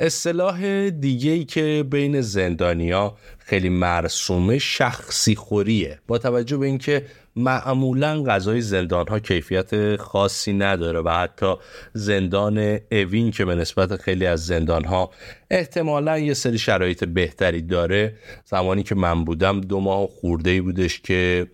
اصطلاح 0.00 0.90
دیگه 0.90 1.30
ای 1.30 1.44
که 1.44 1.84
بین 1.90 2.20
زندانیا 2.20 3.16
خیلی 3.38 3.68
مرسومه 3.68 4.58
شخصی 4.58 5.34
خوریه. 5.34 5.98
با 6.06 6.18
توجه 6.18 6.56
به 6.56 6.66
اینکه 6.66 7.06
معمولا 7.36 8.22
غذای 8.22 8.60
زندان 8.60 9.08
ها 9.08 9.18
کیفیت 9.18 9.96
خاصی 9.96 10.52
نداره 10.52 11.00
و 11.00 11.08
حتی 11.08 11.54
زندان 11.92 12.78
اوین 12.92 13.30
که 13.30 13.44
به 13.44 13.54
نسبت 13.54 13.96
خیلی 13.96 14.26
از 14.26 14.46
زندان 14.46 14.84
ها 14.84 15.10
احتمالا 15.50 16.18
یه 16.18 16.34
سری 16.34 16.58
شرایط 16.58 17.04
بهتری 17.04 17.62
داره 17.62 18.14
زمانی 18.44 18.82
که 18.82 18.94
من 18.94 19.24
بودم 19.24 19.60
دو 19.60 19.80
ماه 19.80 20.06
خورده 20.06 20.62
بودش 20.62 21.00
که 21.00 21.46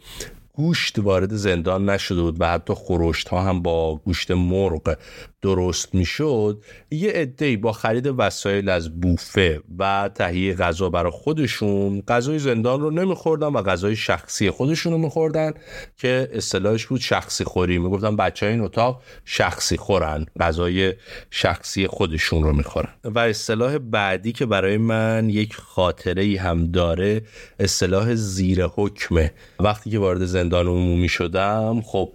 گوشت 0.57 0.99
وارد 0.99 1.35
زندان 1.35 1.91
نشده 1.91 2.23
بود 2.23 2.37
و 2.41 2.47
حتی 2.47 2.75
خورشت 2.75 3.29
ها 3.29 3.43
هم 3.43 3.63
با 3.63 3.97
گوشت 3.97 4.31
مرغ 4.31 4.97
درست 5.43 5.95
می‌شد 5.95 6.63
یه 6.91 7.11
عده 7.11 7.57
با 7.57 7.73
خرید 7.73 8.15
وسایل 8.19 8.69
از 8.69 9.01
بوفه 9.01 9.61
و 9.79 10.11
تهیه 10.15 10.55
غذا 10.55 10.91
برای 10.91 11.13
خودشون 11.13 12.01
غذای 12.09 12.39
زندان 12.39 12.81
رو 12.81 12.91
نمیخوردن 12.91 13.47
و 13.47 13.63
غذای 13.63 13.97
شخصی 13.97 14.51
خودشون 14.51 14.93
رو 14.93 14.99
میخوردن 14.99 15.53
که 15.97 16.29
اصطلاحش 16.33 16.87
بود 16.87 17.01
شخصی 17.01 17.45
خوری. 17.45 17.79
می‌گفتن 17.79 18.17
بچه 18.17 18.47
این 18.47 18.61
اتاق 18.61 19.03
شخصی 19.25 19.77
خورن 19.77 20.27
غذای 20.41 20.95
شخصی 21.31 21.87
خودشون 21.87 22.43
رو 22.43 22.53
می‌خورن. 22.53 22.91
و 23.05 23.19
اصطلاح 23.19 23.79
بعدی 23.79 24.33
که 24.33 24.47
برای 24.47 24.77
من 24.77 25.29
یک 25.31 25.57
خاطره 25.57 26.23
ای 26.23 26.37
هم 26.37 26.71
داره 26.71 27.23
اصطلاح 27.61 28.15
زیر 28.15 28.67
حکمه. 28.67 29.33
وقتی 29.61 29.91
که 29.91 29.99
وارد 29.99 30.25
زندان 30.25 30.46
عمومی 30.55 31.09
شدم 31.09 31.81
خب 31.81 32.13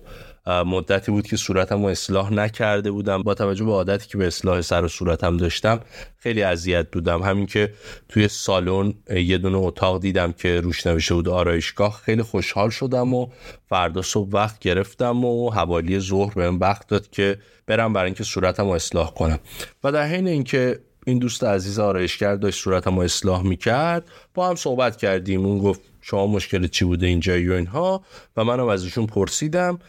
مدتی 0.47 1.11
بود 1.11 1.27
که 1.27 1.37
صورتم 1.37 1.81
رو 1.81 1.85
اصلاح 1.85 2.33
نکرده 2.33 2.91
بودم. 2.91 3.23
با 3.23 3.33
توجه 3.33 3.65
به 3.65 3.71
عادتی 3.71 4.07
که 4.07 4.17
به 4.17 4.27
اصلاح 4.27 4.61
سر 4.61 4.83
و 4.83 4.87
صورتم 4.87 5.37
داشتم 5.37 5.79
خیلی 6.17 6.43
اذیت 6.43 6.91
بودم. 6.91 7.21
همین 7.21 7.45
که 7.45 7.73
توی 8.09 8.27
سالن 8.27 8.93
یه 9.15 9.37
دونه 9.37 9.57
اتاق 9.57 10.01
دیدم 10.01 10.31
که 10.31 10.61
روش 10.61 10.87
نوشته 10.87 11.13
بود 11.13 11.29
آرایشگاه. 11.29 12.01
خیلی 12.05 12.21
خوشحال 12.21 12.69
شدم 12.69 13.13
و 13.13 13.27
فردا 13.69 14.01
صبح 14.01 14.29
وقت 14.31 14.59
گرفتم 14.59 15.25
و 15.25 15.49
حوالی 15.49 15.99
ظهر 15.99 16.33
بهم 16.33 16.59
وقت 16.59 16.87
داد 16.87 17.09
که 17.09 17.37
برم 17.67 17.93
برای 17.93 18.05
اینکه 18.05 18.23
صورتم 18.23 18.63
رو 18.63 18.71
اصلاح 18.71 19.13
کنم. 19.13 19.39
و 19.83 19.91
در 19.91 20.07
حین 20.07 20.27
اینکه 20.27 20.79
این 21.05 21.19
دوست 21.19 21.43
عزیز 21.43 21.79
آرایشگر 21.79 22.35
داشت 22.35 22.63
صورتم 22.63 22.95
رو 22.95 23.01
اصلاح 23.01 23.43
می‌کرد. 23.43 24.11
با 24.33 24.49
هم 24.49 24.55
صحبت 24.55 24.97
کردیم. 24.97 25.45
اون 25.45 25.59
گفت 25.59 25.81
شما 26.01 26.27
مشکل 26.27 26.67
چی 26.67 26.85
بوده 26.85 27.07
اینجا 27.07 27.33
و 27.33 27.35
اینها؟ 27.35 28.03
و 28.37 28.43
منم 28.43 28.67
از 28.67 28.83
ایشون 28.83 29.05
پرسیدم. 29.05 29.79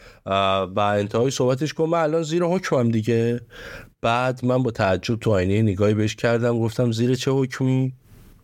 و 0.77 0.81
انتهای 0.81 1.31
صحبتش 1.31 1.75
گفت 1.77 1.93
من 1.93 2.03
الان 2.03 2.23
زیر 2.23 2.43
حکمم 2.43 2.91
دیگه. 2.91 3.41
بعد 4.03 4.45
من 4.45 4.63
با 4.63 4.71
تعجب 4.71 5.17
تو 5.17 5.31
آینه 5.31 5.63
نگاهی 5.63 5.95
بهش 5.95 6.15
کردم. 6.15 6.59
گفتم 6.59 6.93
زیر 6.93 7.15
چه 7.15 7.31
حکمی؟ 7.31 7.93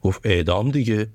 گفت 0.02 0.20
اعدام 0.24 0.70
دیگه. 0.70 1.08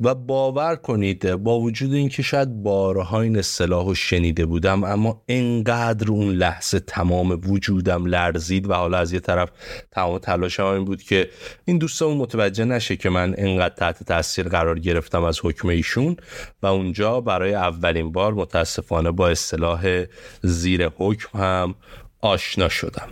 و 0.00 0.14
باور 0.14 0.76
کنید 0.76 1.34
با 1.34 1.60
وجود 1.60 1.92
اینکه 1.92 2.22
شاید 2.22 2.62
بارها 2.62 3.20
این 3.20 3.38
اصطلاح 3.38 3.94
شنیده 3.94 4.46
بودم 4.46 4.84
اما 4.84 5.22
انقدر 5.28 6.10
اون 6.10 6.28
لحظه 6.28 6.80
تمام 6.80 7.40
وجودم 7.46 8.06
لرزید 8.06 8.70
و 8.70 8.74
حالا 8.74 8.98
از 8.98 9.12
یه 9.12 9.20
طرف 9.20 9.50
تمام 9.90 10.18
تلاشم 10.18 10.64
این 10.64 10.84
بود 10.84 11.02
که 11.02 11.30
این 11.64 11.78
دوستمون 11.78 12.16
متوجه 12.16 12.64
نشه 12.64 12.96
که 12.96 13.10
من 13.10 13.34
انقدر 13.38 13.74
تحت 13.74 14.02
تاثیر 14.02 14.48
قرار 14.48 14.78
گرفتم 14.78 15.24
از 15.24 15.40
حکم 15.42 15.68
ایشون 15.68 16.16
و 16.62 16.66
اونجا 16.66 17.20
برای 17.20 17.54
اولین 17.54 18.12
بار 18.12 18.34
متاسفانه 18.34 19.10
با 19.10 19.28
اصطلاح 19.28 20.04
زیر 20.42 20.88
حکم 20.88 21.38
هم 21.38 21.74
آشنا 22.20 22.68
شدم. 22.68 23.08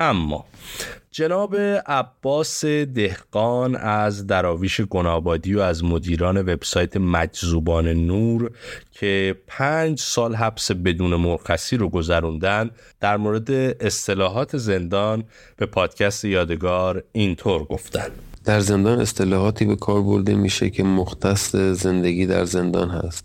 اما 0.00 0.44
جناب 1.16 1.56
عباس 1.86 2.64
دهقان 2.64 3.76
از 3.76 4.26
دراویش 4.26 4.80
گنابادی 4.80 5.54
و 5.54 5.60
از 5.60 5.84
مدیران 5.84 6.36
وبسایت 6.36 6.96
مجذوبان 6.96 7.88
نور 7.88 8.50
که 8.90 9.36
پنج 9.46 10.00
سال 10.00 10.34
حبس 10.34 10.70
بدون 10.70 11.14
مرخصی 11.14 11.76
رو 11.76 11.88
گذروندن 11.88 12.70
در 13.00 13.16
مورد 13.16 13.50
اصطلاحات 13.80 14.56
زندان 14.56 15.24
به 15.56 15.66
پادکست 15.66 16.24
یادگار 16.24 17.02
اینطور 17.12 17.64
گفتن. 17.64 18.08
در 18.44 18.60
زندان 18.60 19.00
اصطلاحاتی 19.00 19.64
به 19.64 19.76
کار 19.76 20.02
برده 20.02 20.34
میشه 20.34 20.70
که 20.70 20.82
مختص 20.82 21.56
زندگی 21.56 22.26
در 22.26 22.44
زندان 22.44 22.90
هست 22.90 23.24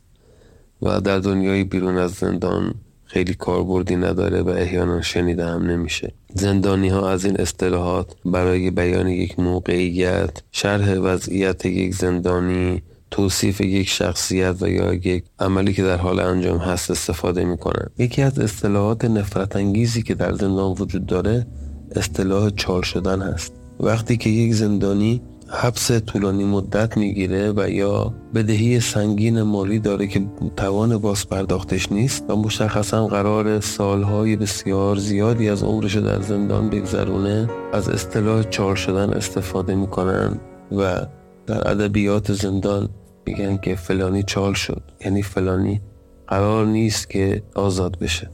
و 0.82 1.02
در 1.02 1.20
دنیای 1.20 1.64
بیرون 1.64 1.98
از 1.98 2.12
زندان 2.12 2.76
خیلی 3.12 3.34
کاربردی 3.34 3.96
نداره 3.96 4.41
و 4.41 4.50
احیانا 4.50 5.01
شنیده 5.01 5.46
هم 5.46 5.63
نمیشه. 5.63 6.13
زندانی 6.34 6.89
ها 6.89 7.10
از 7.10 7.25
این 7.25 7.38
اصطلاحات 7.38 8.15
برای 8.25 8.72
بیان 8.72 9.08
یک 9.08 9.39
موقعیت 9.39 10.44
شرح 10.51 10.98
وضعیت 10.98 11.65
یک 11.65 11.96
زندانی 11.96 12.82
توصیف 13.12 13.62
یک 13.62 13.89
شخصیت 13.89 14.56
و 14.62 14.70
یا 14.70 14.94
یک 14.94 15.24
عملی 15.39 15.74
که 15.74 15.84
در 15.84 15.98
حال 15.98 16.20
انجام 16.20 16.58
هست 16.58 16.91
استفاده 16.91 17.46
می‌کنن. 17.46 17.88
یکی 17.98 18.22
از 18.22 18.39
اصطلاحات 18.39 19.06
نفرت 19.06 19.56
انگیزی 19.56 20.03
که 20.03 20.15
در 20.15 20.34
زندان 20.34 20.75
وجود 20.80 21.06
داره 21.06 21.48
اصطلاح 21.96 22.50
چال 22.50 22.82
شدن 22.82 23.22
هست. 23.22 23.53
وقتی 23.80 24.18
که 24.18 24.30
یک 24.30 24.53
زندانی 24.53 25.22
حبس 25.51 25.91
طولانی 25.91 26.43
مدت 26.43 26.98
می‌گیره 26.98 27.53
و 27.55 27.70
یا 27.70 28.13
بدهی 28.36 28.79
سنگین 28.79 29.41
مالی 29.41 29.79
داره 29.79 30.08
که 30.08 30.25
توان 30.58 30.98
باز 30.98 31.29
پرداختش 31.29 31.91
نیست 31.91 32.25
و 32.29 32.36
مشخصا 32.36 33.08
قرار 33.08 33.60
سالهای 33.60 34.36
بسیار 34.36 34.96
زیادی 34.96 35.50
از 35.50 35.63
عمرش 35.63 35.96
در 35.96 36.22
زندان 36.22 36.70
بگذرونه 36.70 37.50
از 37.74 37.89
اصطلاح 37.89 38.43
چار 38.43 38.75
شدن 38.75 39.10
استفاده 39.10 39.75
می‌کنن 39.75 40.39
و 40.72 41.05
در 41.48 41.72
ادبیات 41.72 42.34
زندان 42.34 42.89
میگن 43.25 43.58
که 43.58 43.75
فلانی 43.75 44.24
چال 44.24 44.53
شد 44.53 44.81
یعنی 45.05 45.22
فلانی 45.24 45.81
قرار 46.27 46.65
نیست 46.65 47.10
که 47.10 47.43
آزاد 47.55 48.00
بشه. 48.00 48.29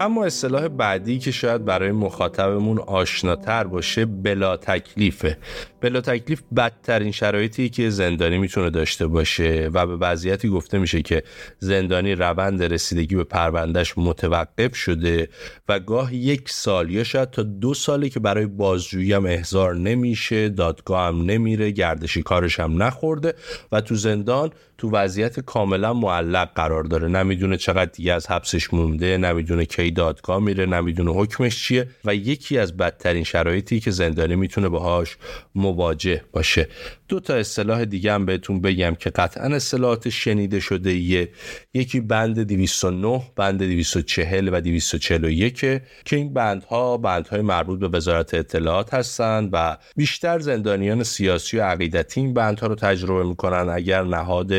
اما 0.00 0.24
اصطلاح 0.24 0.68
بعدی 0.68 1.18
که 1.18 1.30
شاید 1.30 1.64
برای 1.64 1.92
مخاطبمون 1.92 2.78
آشناتر 2.78 3.64
باشه 3.64 4.06
بلا 4.06 4.56
تکلیفه. 4.56 5.38
بلا 5.80 6.00
تکلیف 6.00 6.42
بدترین 6.56 7.12
شرایطی 7.12 7.68
که 7.68 7.90
زندانی 7.90 8.38
می‌تونه 8.38 8.70
داشته 8.70 9.06
باشه 9.06 9.70
و 9.74 9.86
به 9.86 9.96
وضعیتی 9.96 10.48
گفته 10.48 10.78
میشه 10.78 11.02
که 11.02 11.22
زندانی 11.58 12.14
روند 12.14 12.62
رسیدگی 12.62 13.16
به 13.16 13.24
پروندهش 13.24 13.94
متوقف 13.96 14.76
شده 14.76 15.28
و 15.68 15.80
گاه 15.80 16.14
یک 16.14 16.48
سال 16.48 16.90
یا 16.90 17.04
شاید 17.04 17.30
تا 17.30 17.42
دو 17.42 17.74
سالی 17.74 18.10
که 18.10 18.20
برای 18.20 18.46
بازجویی 18.46 19.12
هم 19.12 19.26
احضار 19.26 19.74
نمیشه 19.74 20.48
دادگاه 20.48 21.06
هم 21.06 21.22
نمیره 21.22 21.70
گردشی 21.70 22.22
کارش 22.22 22.60
هم 22.60 22.82
نخورده 22.82 23.34
و 23.72 23.80
تو 23.80 23.94
زندان 23.94 24.50
تو 24.78 24.90
وضعیت 24.90 25.40
کاملا 25.40 25.94
معلق 25.94 26.48
قرار 26.54 26.84
داره. 26.84 27.08
نمی‌دونه 27.08 27.56
چقدر 27.56 27.90
دیگه 27.90 28.12
از 28.12 28.30
حبسش 28.30 28.74
مونده 28.74 29.16
نمی‌دونه 29.16 29.64
کی 29.64 29.90
دادگاه 29.96 30.42
میره 30.42 30.66
نمی‌دونه 30.66 31.10
حکمش 31.10 31.64
چیه 31.64 31.88
و 32.04 32.14
یکی 32.14 32.58
از 32.58 32.76
بدترین 32.76 33.24
شرایطی 33.24 33.80
که 33.80 33.90
زندانی 33.90 34.36
می‌تونه 34.36 34.68
باهاش 34.68 35.16
مواجه 35.54 36.22
باشه. 36.32 36.68
دو 37.08 37.20
تا 37.20 37.34
اصطلاح 37.34 37.84
دیگه 37.84 38.12
هم 38.12 38.26
بهتون 38.26 38.60
بگم 38.60 38.94
که 38.94 39.10
قطعا 39.10 39.56
اصطلاحات 39.56 40.08
شنیده 40.08 40.60
شده 40.60 40.94
یه 40.94 41.28
یکی 41.74 42.00
بند 42.00 42.38
209 42.38 43.22
بند 43.36 43.62
240 43.62 44.48
و 44.52 44.60
241 44.60 45.60
که 46.04 46.16
این 46.16 46.34
بندها 46.34 46.96
بندهای 46.96 47.40
مربوط 47.40 47.80
به 47.80 47.88
وزارت 47.88 48.34
اطلاعات 48.34 48.94
هستند 48.94 49.50
و 49.52 49.76
بیشتر 49.96 50.38
زندانیان 50.38 51.02
سیاسی 51.02 51.58
و 51.58 51.62
عقیدتی 51.62 52.20
این 52.20 52.34
بندها 52.34 52.66
رو 52.66 52.74
تجربه 52.74 53.28
می‌کنن. 53.28 53.68
اگر 53.68 54.02
نهاد 54.02 54.52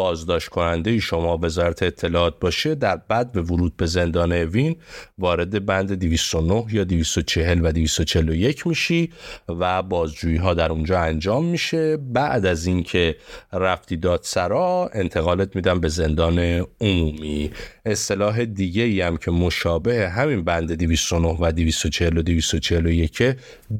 بازداشت 0.00 0.48
کننده 0.48 0.98
شما 0.98 1.38
وزارت 1.42 1.82
اطلاعات 1.82 2.40
باشه 2.40 2.74
در 2.74 2.96
بعد 3.08 3.32
به 3.32 3.42
ورود 3.42 3.76
به 3.76 3.86
زندان 3.86 4.32
اوین 4.32 4.76
وارد 5.18 5.66
بند 5.66 5.92
209 5.92 6.64
یا 6.70 6.84
240 6.84 7.60
و 7.64 7.72
241 7.72 8.66
میشی 8.66 9.12
و 9.48 9.82
بازجویی 9.82 10.36
ها 10.36 10.54
در 10.54 10.72
اونجا 10.72 11.00
انجام 11.00 11.44
میشه. 11.44 11.96
بعد 11.96 12.46
از 12.46 12.66
اینکه 12.66 13.16
رفتی 13.52 13.96
دادسرا 13.96 14.90
انتقالت 14.92 15.56
میدم 15.56 15.80
به 15.80 15.88
زندان 15.88 16.38
عمومی. 16.80 17.50
اصطلاح 17.84 18.44
دیگه 18.44 18.82
ای 18.82 19.00
هم 19.00 19.16
که 19.16 19.30
مشابه 19.30 20.08
همین 20.08 20.44
بند 20.44 20.72
209 20.72 21.36
و 21.40 21.52
240 21.52 22.18
و 22.18 22.22
241 22.22 23.22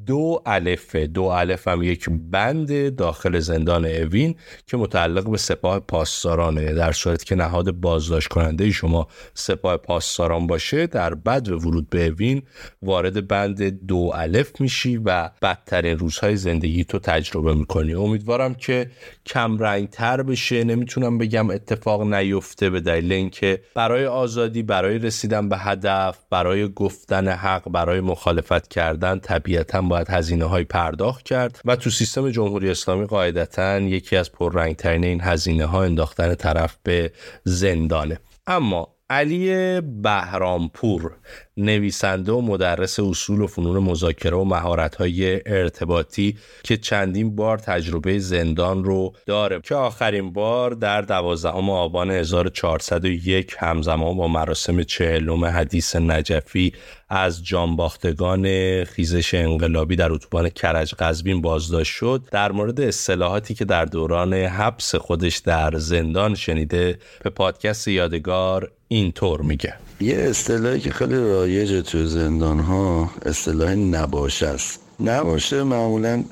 دو 0.06 0.42
الف 0.46 0.96
دو 0.96 1.22
الف 1.22 1.68
هم 1.68 1.82
یک 1.82 2.08
بند 2.30 2.96
داخل 2.96 3.38
زندان 3.38 3.84
اوین 3.84 4.34
که 4.66 4.76
متعلق 4.76 5.30
به 5.30 5.36
سپاه 5.36 5.80
پاسدارانه. 5.80 6.72
در 6.72 6.92
صورتی 6.92 7.24
که 7.24 7.34
نهاد 7.34 7.70
بازداشت 7.70 8.28
کننده 8.28 8.70
شما 8.70 9.08
سپاه 9.34 9.76
پاسداران 9.76 10.46
باشه 10.46 10.86
در 10.86 11.14
به 11.14 11.40
ورود 11.40 11.90
به 11.90 12.06
اوین 12.06 12.42
وارد 12.82 13.28
بند 13.28 13.86
دو 13.86 14.10
الف 14.14 14.60
میشی 14.60 14.96
و 14.96 15.30
بدترین 15.42 15.98
روزهای 15.98 16.36
زندگی 16.36 16.84
تو 16.84 16.98
تجربه 16.98 17.54
می‌کنی. 17.54 17.94
امیدوارم 17.94 18.54
که 18.54 18.90
کم 19.26 19.58
رنگ 19.58 19.88
تر 19.88 20.22
بشه. 20.22 20.64
نمی‌تونم 20.64 21.18
بگم 21.18 21.50
اتفاق 21.50 22.02
نیفته 22.02 22.70
به 22.70 22.80
دلیل 22.80 23.12
اینکه 23.12 23.60
برای 23.90 24.06
آزادی 24.06 24.62
برای 24.62 24.98
رسیدن 24.98 25.48
به 25.48 25.58
هدف 25.58 26.18
برای 26.30 26.68
گفتن 26.68 27.28
حق 27.28 27.68
برای 27.70 28.00
مخالفت 28.00 28.68
کردن 28.68 29.18
طبیعتا 29.18 29.82
باید 29.82 30.10
هزینه 30.10 30.44
های 30.44 30.64
پرداخت 30.64 31.22
کرد 31.22 31.60
و 31.64 31.76
تو 31.76 31.90
سیستم 31.90 32.30
جمهوری 32.30 32.70
اسلامی 32.70 33.06
قاعدتا 33.06 33.78
یکی 33.78 34.16
از 34.16 34.32
پررنگترین 34.32 35.04
این 35.04 35.20
هزینه 35.20 35.64
ها 35.64 35.82
انداختن 35.82 36.34
طرف 36.34 36.76
به 36.82 37.12
زندانه. 37.44 38.18
اما 38.46 38.94
علی 39.10 39.80
بهرامپور 39.80 41.12
نویسنده 41.60 42.32
و 42.32 42.40
مدرس 42.40 43.00
اصول 43.00 43.40
و 43.40 43.46
فنون 43.46 43.78
مذاکره 43.78 44.36
و 44.36 44.44
مهارت‌های 44.44 45.40
ارتباطی 45.46 46.36
که 46.64 46.76
چندین 46.76 47.36
بار 47.36 47.58
تجربه 47.58 48.18
زندان 48.18 48.84
رو 48.84 49.12
داره. 49.26 49.60
که 49.60 49.74
آخرین 49.74 50.32
بار 50.32 50.70
در 50.70 51.00
12 51.02 51.48
آبان 51.48 52.10
1401 52.10 53.54
همزمان 53.58 54.16
با 54.16 54.28
مراسم 54.28 54.82
چهلم 54.82 55.44
حدیث 55.44 55.96
نجفی 55.96 56.72
از 57.08 57.44
جانباختگان 57.44 58.44
خیزش 58.84 59.34
انقلابی 59.34 59.96
در 59.96 60.12
اتوبان 60.12 60.48
کرج 60.48 60.94
قزوین 60.94 61.42
بازداشت 61.42 61.92
شد. 61.92 62.22
در 62.30 62.52
مورد 62.52 62.80
اصطلاحاتی 62.80 63.54
که 63.54 63.64
در 63.64 63.84
دوران 63.84 64.34
حبس 64.34 64.94
خودش 64.94 65.38
در 65.38 65.72
زندان 65.76 66.34
شنیده 66.34 66.98
به 67.24 67.30
پادکست 67.30 67.88
یادگار 67.88 68.70
اینطور 68.88 69.40
میگه. 69.42 69.74
یه 70.00 70.16
اصطلاحی 70.16 70.80
که 70.80 70.90
خیلی 70.90 71.16
رایجه 71.50 71.82
تو 71.82 72.06
زندان 72.06 72.58
ها 72.58 73.10
اصطلاح 73.26 73.74
نباشه 73.74 74.46
است. 74.46 74.80
نباشه 75.00 75.62
معمولا 75.62 76.24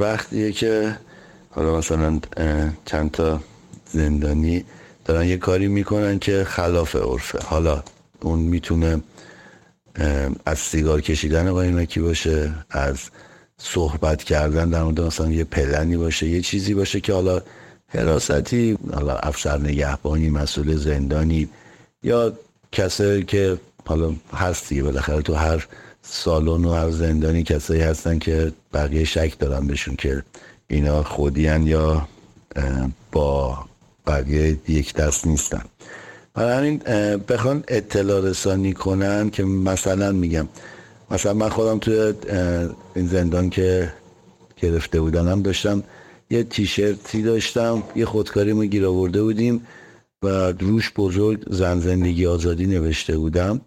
وقتیه 0.00 0.52
که 0.52 0.96
حالا 1.50 1.78
مثلا 1.78 2.20
چند 2.84 3.10
تا 3.10 3.40
زندانی 3.92 4.64
دارن 5.04 5.26
یه 5.26 5.36
کاری 5.36 5.68
می‌کنن 5.68 6.18
که 6.18 6.44
خلاف 6.44 6.96
عرفه. 6.96 7.38
حالا 7.44 7.82
اون 8.22 8.38
می‌تونه 8.38 9.00
از 10.46 10.58
سیگار 10.58 11.00
کشیدن 11.00 11.52
قایمکی 11.52 12.00
باشه 12.00 12.52
از 12.70 12.98
صحبت 13.58 14.24
کردن 14.24 14.70
در 14.70 14.82
مورد 14.82 15.00
مثلا 15.00 15.30
یه 15.30 15.44
پلنی 15.44 15.96
باشه 15.96 16.26
یه 16.28 16.40
چیزی 16.40 16.74
باشه 16.74 17.00
که 17.00 17.12
حالا 17.12 17.42
حراستی 17.88 18.78
حالا 18.94 19.16
افسر 19.16 19.58
نگهبانی 19.58 20.30
مسئول 20.30 20.76
زندانی 20.76 21.48
یا 22.02 22.32
کسایی 22.72 23.24
که 23.24 23.58
حالا 23.84 24.14
هست 24.34 24.68
دیگه 24.68 24.82
بالاخره 24.82 25.22
تو 25.22 25.34
هر 25.34 25.66
سالن 26.02 26.64
و 26.64 26.72
هر 26.72 26.90
زندانی 26.90 27.42
کسایی 27.42 27.80
هستن 27.80 28.18
که 28.18 28.52
بقیه 28.72 29.04
شک 29.04 29.38
دارن 29.38 29.66
بهشون 29.66 29.96
که 29.96 30.22
اینا 30.68 31.02
خودیان 31.02 31.66
یا 31.66 32.08
با 33.12 33.58
بقیه 34.06 34.58
یک 34.68 34.94
دست 34.94 35.26
نیستن. 35.26 35.62
برای 36.34 36.56
همین 36.56 36.78
بخوان 37.28 37.64
اطلاع 37.68 38.20
رسانی 38.20 38.72
کنن 38.72 39.30
که 39.30 39.44
مثلا 39.44 40.12
میگم 40.12 40.48
مثلا 41.10 41.34
من 41.34 41.48
خودم 41.48 41.78
توی 41.78 42.14
این 42.94 43.06
زندان 43.06 43.50
که 43.50 43.92
گرفته 44.56 45.00
بودنم 45.00 45.42
داشتم 45.42 45.82
یه 46.30 46.42
تیشرتی 46.42 47.22
داشتم 47.22 47.82
یه 47.96 48.04
خودکاری 48.04 48.52
ما 48.52 48.64
گیر 48.64 48.86
آورده 48.86 49.22
بودیم. 49.22 49.66
و 50.22 50.52
روش 50.52 50.92
بزرگ 50.96 51.44
زن 51.50 51.80
زندگی 51.80 52.26
آزادی 52.26 52.66
نوشته 52.66 53.18
بودم 53.18 53.60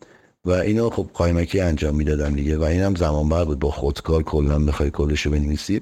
و 0.45 0.51
اینو 0.51 0.89
خب 0.89 1.09
قایمکی 1.13 1.59
انجام 1.59 1.95
می‌دادم 1.95 2.35
دیگه 2.35 2.57
و 2.57 2.63
اینم 2.63 2.95
زمان 2.95 3.29
بر 3.29 3.45
بود. 3.45 3.59
با 3.59 3.71
خودکار 3.71 4.23
کلا 4.23 4.59
بخوای 4.59 4.91
کلشو 4.91 5.31
بنویسی. 5.31 5.81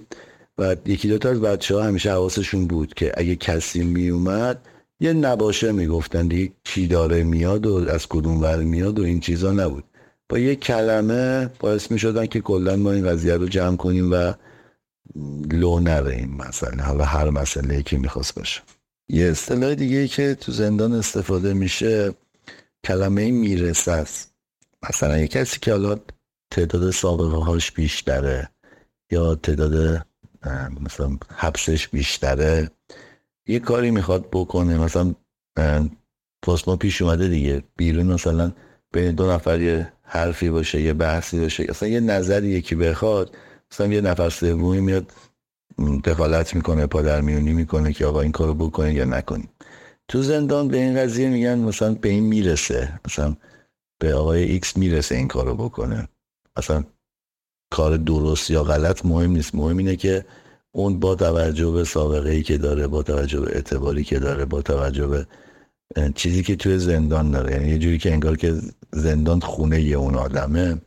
و 0.58 0.76
یکی 0.86 1.08
دوتا 1.08 1.30
از 1.30 1.42
بچه 1.42 1.76
ها 1.76 1.84
همیشه 1.84 2.12
حواسشون 2.12 2.68
بود 2.68 2.94
که 2.94 3.12
اگه 3.18 3.36
کسی 3.36 3.84
میومد 3.84 4.60
یه 5.00 5.14
نباشه 5.14 5.72
می‌گفتن 5.72 6.28
دیگه 6.28 6.54
چی 6.64 6.88
داره 6.88 7.24
میاد 7.24 7.66
و 7.66 7.90
از 7.90 8.08
کدوم 8.08 8.42
ور 8.42 8.64
میاد 8.64 9.00
و 9.00 9.04
این 9.04 9.20
چیزا 9.20 9.52
نبود. 9.52 9.84
با 10.30 10.40
یه 10.40 10.56
کلمه 10.56 11.50
باعث 11.60 11.92
می‌شدن 11.92 12.26
که 12.26 12.42
کلا 12.42 12.76
ما 12.76 12.92
این 12.92 13.10
قضیه 13.10 13.34
رو 13.34 13.48
جمع 13.48 13.76
کنیم 13.76 14.12
و 14.12 14.34
لو 15.52 15.80
نره 15.80 16.16
این 16.16 16.36
مسئله. 16.38 16.84
حالا 16.84 17.04
هر 17.04 17.30
مسئله 17.30 17.84
که 17.84 17.98
می‌خواست 17.98 18.36
باشه. 18.36 18.62
یه 19.14 19.26
اصطلاح 19.26 19.76
دیگه 19.76 20.08
که 20.08 20.36
تو 20.36 20.52
زندان 20.52 20.94
استفاده 20.94 21.54
میشه 21.54 22.14
کلمه 22.84 23.32
می‌رسه 23.32 23.92
است. 23.92 24.34
مثلا 24.90 25.18
یه 25.18 25.28
کسی 25.28 25.60
که 25.60 25.72
حالا 25.72 26.00
تعداد 26.52 26.92
سابقه 26.92 27.38
هاش 27.38 27.72
بیشتره 27.72 28.50
یا 29.12 29.36
تعداد 29.36 30.06
مثلا 30.82 31.18
حبسش 31.36 31.88
بیشتره 31.88 32.72
یه 33.48 33.60
کاری 33.60 33.92
می‌خواد 33.92 34.28
بکنه. 34.32 34.78
مثلا 34.78 35.16
پاسما 36.42 36.76
پیش 36.76 37.02
اومده 37.02 37.28
دیگه. 37.28 37.64
بیرون 37.76 38.06
مثلا 38.06 38.52
بین 38.94 39.12
دو 39.12 39.32
نفر 39.32 39.62
یه 39.62 39.94
حرفی 40.02 40.50
باشه 40.50 40.82
یه 40.82 40.94
بحثی 40.94 41.40
باشه. 41.40 41.66
اصلا 41.70 41.90
یه 41.90 42.00
نظری 42.00 42.48
یکی 42.48 42.76
بخواد 42.76 43.38
مثلا 43.72 43.88
یه 43.88 44.02
نفر 44.02 44.30
سومی 44.30 44.82
میاد 44.82 45.12
دخالت 46.04 46.56
می‌کنه 46.56 46.86
پادرمیونی 46.86 47.54
می‌کنه 47.54 47.94
که 47.94 48.06
آقا 48.06 48.22
این 48.22 48.32
کارو 48.32 48.54
بکنه 48.54 48.94
یا 48.94 49.06
نکنی 49.06 49.50
تو 50.08 50.22
زندان 50.22 50.68
به 50.68 50.78
این 50.78 50.96
قضیه 50.96 51.30
میگن 51.30 51.60
مثلا 51.60 51.94
به 51.94 52.10
این 52.10 52.24
می‌رسه 52.24 53.00
مثلا 53.08 53.36
به 54.00 54.14
آقای 54.14 54.44
ایکس 54.44 54.78
می‌رسه 54.78 55.16
این 55.16 55.28
کارو 55.28 55.56
بکنه. 55.56 56.08
مثلا 56.58 56.84
کار 57.72 57.98
درست 57.98 58.52
یا 58.52 58.64
غلط 58.64 59.06
مهم 59.06 59.32
نیست. 59.32 59.56
مهم 59.56 59.78
اینه 59.78 59.96
که 59.96 60.26
اون 60.72 61.00
با 61.00 61.16
توجه 61.16 61.72
به 61.72 61.84
سابقه 61.84 62.30
ای 62.30 62.44
که 62.44 62.58
داره 62.58 62.88
با 62.88 63.04
توجه 63.04 63.40
به 63.40 63.56
اعتباری 63.56 64.04
که 64.04 64.20
داره 64.20 64.46
با 64.46 64.62
توجه 64.62 65.08
به 65.08 65.28
چیزی 66.16 66.44
که 66.44 66.56
توی 66.56 66.80
زندان 66.80 67.32
داره. 67.32 67.52
یعنی 67.52 67.70
یه 67.70 67.78
جوری 67.78 67.98
که 67.98 68.12
انگار 68.12 68.38
که 68.38 68.56
زندان 68.92 69.40
خونه 69.40 69.82
یه 69.82 69.98
اون 69.98 70.16
آدمه. 70.16 70.82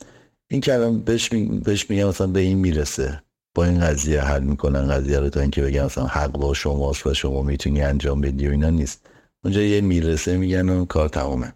این 0.51 0.61
کلام 0.61 1.01
بهش. 1.01 1.29
بهش 1.65 1.91
میگم 1.91 2.09
مثلا 2.09 2.27
به 2.27 2.41
این 2.41 2.59
می‌رسه. 2.59 3.23
با 3.57 3.65
این 3.65 3.81
قضیه 3.81 4.23
حل 4.23 4.43
می‌کنن 4.43 4.89
قضیه 4.89 5.19
رو 5.19 5.29
تا 5.29 5.41
اینکه 5.41 5.63
بگم 5.63 5.85
مثلا 5.85 6.07
حق 6.07 6.33
با 6.33 6.55
شماست 6.55 7.07
و 7.07 7.15
شما 7.15 7.43
می‌تونی 7.43 7.83
انجام 7.83 8.21
بدی 8.21 8.49
و 8.49 8.51
اینا 8.51 8.71
نیست. 8.71 9.07
اونجا 9.45 9.61
یه 9.61 9.81
می‌رسه 9.81 10.37
میگن 10.37 10.69
و 10.69 10.85
کار 10.85 11.09
تمومه. 11.09 11.53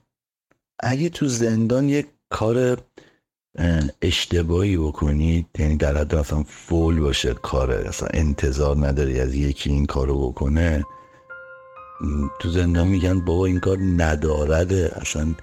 اگه 0.82 1.08
تو 1.08 1.28
زندان 1.28 1.88
یه 1.88 2.06
کار 2.30 2.78
اشتباهی 4.02 4.76
بکنی 4.76 5.46
یعنی 5.58 5.76
در 5.76 5.96
حد 5.96 6.14
مثلا 6.14 6.42
فول 6.42 7.00
باشه 7.00 7.34
کاره 7.34 7.88
اصلا 7.88 8.08
انتظار 8.14 8.86
نداری 8.86 9.20
از 9.20 9.34
یکی 9.34 9.70
این 9.70 9.86
کارو 9.86 10.28
بکنه 10.28 10.84
تو 12.40 12.50
زندان 12.50 12.88
میگن 12.88 13.24
بابا 13.24 13.46
این 13.46 13.60
کار 13.60 13.78
ندارده 13.96 14.92
اصلا 14.96 15.34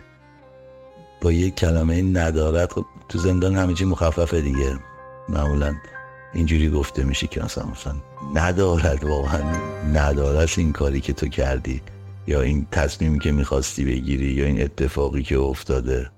با 1.21 1.31
یک 1.31 1.55
کلمه 1.55 2.01
ندارد 2.01 2.71
خب 2.71 2.85
تو 3.09 3.17
زندان 3.17 3.55
همه 3.55 3.73
چی 3.73 3.85
مخففه 3.85 4.41
دیگه 4.41 4.79
معمولا. 5.29 5.75
اینجوری 6.33 6.69
گفته 6.69 7.03
میشه 7.03 7.27
که 7.27 7.43
مثلا 7.43 7.65
مثلا 7.65 7.95
ندارد 8.33 9.03
واقعا 9.03 9.41
ندارد 9.93 10.49
این 10.57 10.71
کاری 10.71 11.01
که 11.01 11.13
تو 11.13 11.27
کردی 11.27 11.81
یا 12.27 12.41
این 12.41 12.67
تصمیمی 12.71 13.19
که 13.19 13.31
می‌خواستی 13.31 13.85
بگیری 13.85 14.25
یا 14.25 14.45
این 14.45 14.61
اتفاقی 14.61 15.23
که 15.23 15.37
افتاده. 15.37 16.09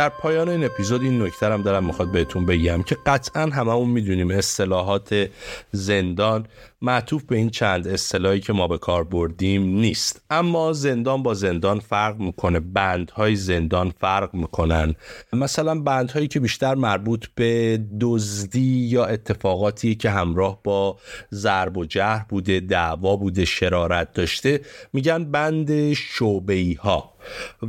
در 0.00 0.08
پایان 0.08 0.48
این 0.48 0.64
اپیزود 0.64 1.02
این 1.02 1.22
نکته 1.22 1.46
هم 1.46 1.62
دارم 1.62 1.84
می‌خواد 1.84 2.12
بهتون 2.12 2.46
بگم 2.46 2.82
که 2.82 2.96
قطعا 3.06 3.42
هممون 3.42 3.90
می‌دونیم 3.90 4.30
اصطلاحات 4.30 5.30
زندان 5.72 6.46
معطوف 6.82 7.24
به 7.24 7.36
این 7.36 7.50
چند 7.50 7.88
اصطلاحی 7.88 8.40
که 8.40 8.52
ما 8.52 8.68
به 8.68 8.78
کار 8.78 9.04
بردیم 9.04 9.62
نیست. 9.62 10.22
اما 10.30 10.72
زندان 10.72 11.22
با 11.22 11.34
زندان 11.34 11.80
فرق 11.80 12.16
می‌کنه 12.16 12.60
بندهای 12.60 13.36
زندان 13.36 13.92
فرق 14.00 14.34
می‌کنن. 14.34 14.94
مثلا 15.32 15.80
بندهایی 15.80 16.28
که 16.28 16.40
بیشتر 16.40 16.74
مربوط 16.74 17.26
به 17.34 17.80
دزدی 18.00 18.88
یا 18.90 19.04
اتفاقاتی 19.04 19.94
که 19.94 20.10
همراه 20.10 20.60
با 20.64 20.96
ضرب 21.32 21.76
و 21.76 21.84
جهر 21.84 22.24
بوده 22.28 22.60
دعوا 22.60 23.16
بوده 23.16 23.44
شرارت 23.44 24.12
داشته 24.12 24.60
میگن 24.92 25.24
بند 25.24 25.92
شعبه 25.92 26.76
ها. 26.80 27.12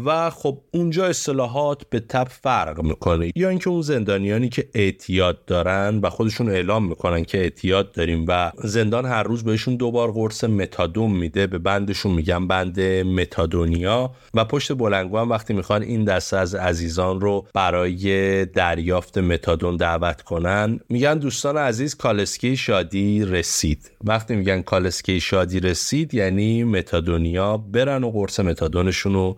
و 0.06 0.30
خب 0.30 0.58
اونجا 0.72 1.06
اصطلاحات 1.06 1.82
به 1.90 2.00
تب 2.00 2.28
فرق 2.42 2.82
می‌کنه. 2.82 3.32
یا 3.36 3.50
اینکه 3.50 3.70
اون 3.70 3.82
زندانیانی 3.82 4.50
که 4.50 4.70
اعتیاد 4.74 5.46
دارن 5.46 6.00
و 6.04 6.10
خودشون 6.10 6.50
اعلام 6.50 6.88
می‌کنن 6.88 7.24
که 7.24 7.38
اعتیاد 7.38 7.92
داریم 7.92 8.26
و 8.28 8.52
زندان 8.64 9.06
هر 9.06 9.24
روز 9.24 9.44
بهشون 9.44 9.76
دوبار 9.76 10.12
قرص 10.12 10.44
متادون 10.44 11.12
میده 11.12 11.48
به 11.48 11.58
بندشون 11.58 12.12
میگن 12.12 12.48
بند 12.48 12.80
متادونیا 12.80 14.12
و 14.34 14.46
پشت 14.46 14.74
بلنگو 14.74 15.18
هم 15.18 15.30
وقتی 15.30 15.54
می‌خوان 15.54 15.82
این 15.82 16.04
دسته 16.04 16.38
از 16.38 16.56
عزیزان 16.56 17.22
رو 17.22 17.48
برای 17.54 18.46
دریافت 18.46 19.18
متادون 19.18 19.76
دعوت 19.78 20.22
کنن 20.22 20.80
میگن 20.90 21.18
دوستان 21.18 21.58
عزیز 21.58 21.96
کالسکی 21.96 22.58
شادی 22.58 23.26
رسید. 23.26 23.92
وقتی 24.04 24.36
میگن 24.36 24.62
کالسکی 24.62 25.20
شادی 25.20 25.60
رسید 25.60 26.14
یعنی 26.14 26.64
متادونیا 26.64 27.58
برن 27.58 28.04
و 28.04 28.12
قرص 28.12 28.40
متادونشون 28.40 29.14
رو 29.14 29.38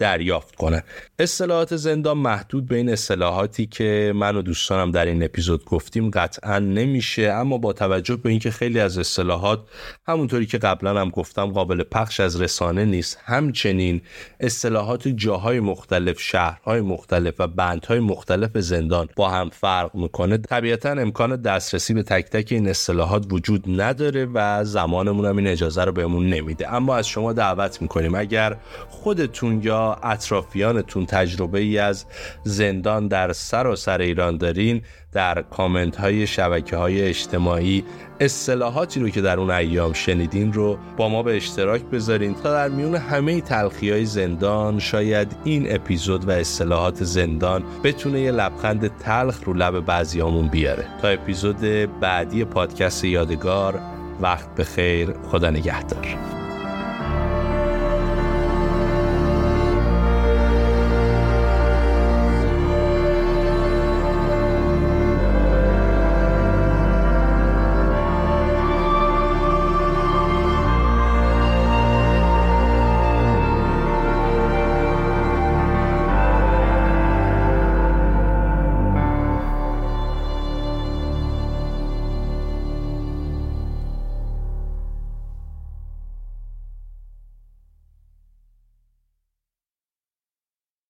دریافت 0.00 0.56
کنه. 0.56 0.84
اصطلاحات 1.18 1.76
زندان 1.76 2.18
محدود 2.18 2.66
به 2.66 2.76
این 2.76 2.88
اصطلاحاتی 2.88 3.66
که 3.66 4.12
من 4.16 4.36
و 4.36 4.42
دوستانم 4.42 4.90
در 4.90 5.06
این 5.06 5.22
اپیزود 5.22 5.64
گفتیم 5.64 6.10
قطعا 6.10 6.58
نمیشه 6.58 7.22
اما 7.22 7.58
با 7.58 7.72
توجه 7.72 8.16
به 8.16 8.30
اینکه 8.30 8.50
خیلی 8.50 8.80
از 8.80 8.98
اصطلاحات 8.98 9.60
همونطوری 10.06 10.46
که 10.46 10.58
قبلا 10.58 11.00
هم 11.00 11.08
گفتم 11.08 11.46
قابل 11.46 11.82
پخش 11.82 12.20
از 12.20 12.40
رسانه 12.40 12.84
نیست 12.84 13.18
همچنین 13.24 14.00
اصطلاحات 14.40 15.08
جاهای 15.08 15.60
مختلف 15.60 16.20
شهرهای 16.20 16.80
مختلف 16.80 17.34
و 17.38 17.46
بندهای 17.46 18.00
مختلف 18.00 18.58
زندان 18.58 19.08
با 19.16 19.28
هم 19.28 19.50
فرق 19.50 19.94
می‌کنه. 19.94 20.38
طبیعتا 20.38 20.90
امکان 20.90 21.36
دسترسی 21.36 21.94
به 21.94 22.02
تک 22.02 22.24
تک 22.24 22.52
این 22.52 22.68
اصطلاحات 22.68 23.26
وجود 23.30 23.80
نداره 23.80 24.28
و 24.34 24.64
زمانمون 24.64 25.26
هم 25.26 25.36
این 25.36 25.46
اجازه 25.46 25.84
رو 25.84 25.92
بهمون 25.92 26.28
نمیده. 26.28 26.74
اما 26.74 26.96
از 26.96 27.08
شما 27.08 27.32
دعوت 27.32 27.82
می‌کنیم 27.82 28.14
اگر 28.14 28.56
خودتون 28.88 29.62
یا 29.62 29.89
اطرافیانتون 30.02 31.06
تجربه 31.06 31.58
ای 31.58 31.78
از 31.78 32.04
زندان 32.44 33.08
در 33.08 33.32
سر 33.32 34.00
ایران 34.00 34.36
دارین 34.36 34.82
در 35.12 35.42
کامنت 35.42 35.96
های 35.96 36.26
شبکه 36.26 36.76
های 36.76 37.02
اجتماعی 37.02 37.84
اصطلاحاتی 38.20 39.00
رو 39.00 39.08
که 39.08 39.20
در 39.20 39.38
اون 39.38 39.50
ایام 39.50 39.92
شنیدین 39.92 40.52
رو 40.52 40.78
با 40.96 41.08
ما 41.08 41.22
به 41.22 41.36
اشتراک 41.36 41.82
بذارین 41.82 42.34
تا 42.34 42.52
در 42.52 42.68
میون 42.68 42.94
همه 42.94 43.40
تلخی 43.40 43.90
های 43.90 44.04
زندان 44.04 44.78
شاید 44.78 45.36
این 45.44 45.74
اپیزود 45.74 46.28
و 46.28 46.30
اصطلاحات 46.30 47.04
زندان 47.04 47.64
بتونه 47.84 48.20
یه 48.20 48.30
لبخند 48.30 48.96
تلخ 48.98 49.44
رو 49.44 49.52
لب 49.54 49.80
بعضیامون 49.80 50.48
بیاره. 50.48 50.86
تا 51.02 51.08
اپیزود 51.08 51.60
بعدی 52.00 52.44
پادکست 52.44 53.04
یادگار 53.04 53.80
وقت 54.20 54.54
به 54.54 54.64
خیر 54.64 55.14
خدا 55.30 55.50
نگهدار. 55.50 56.39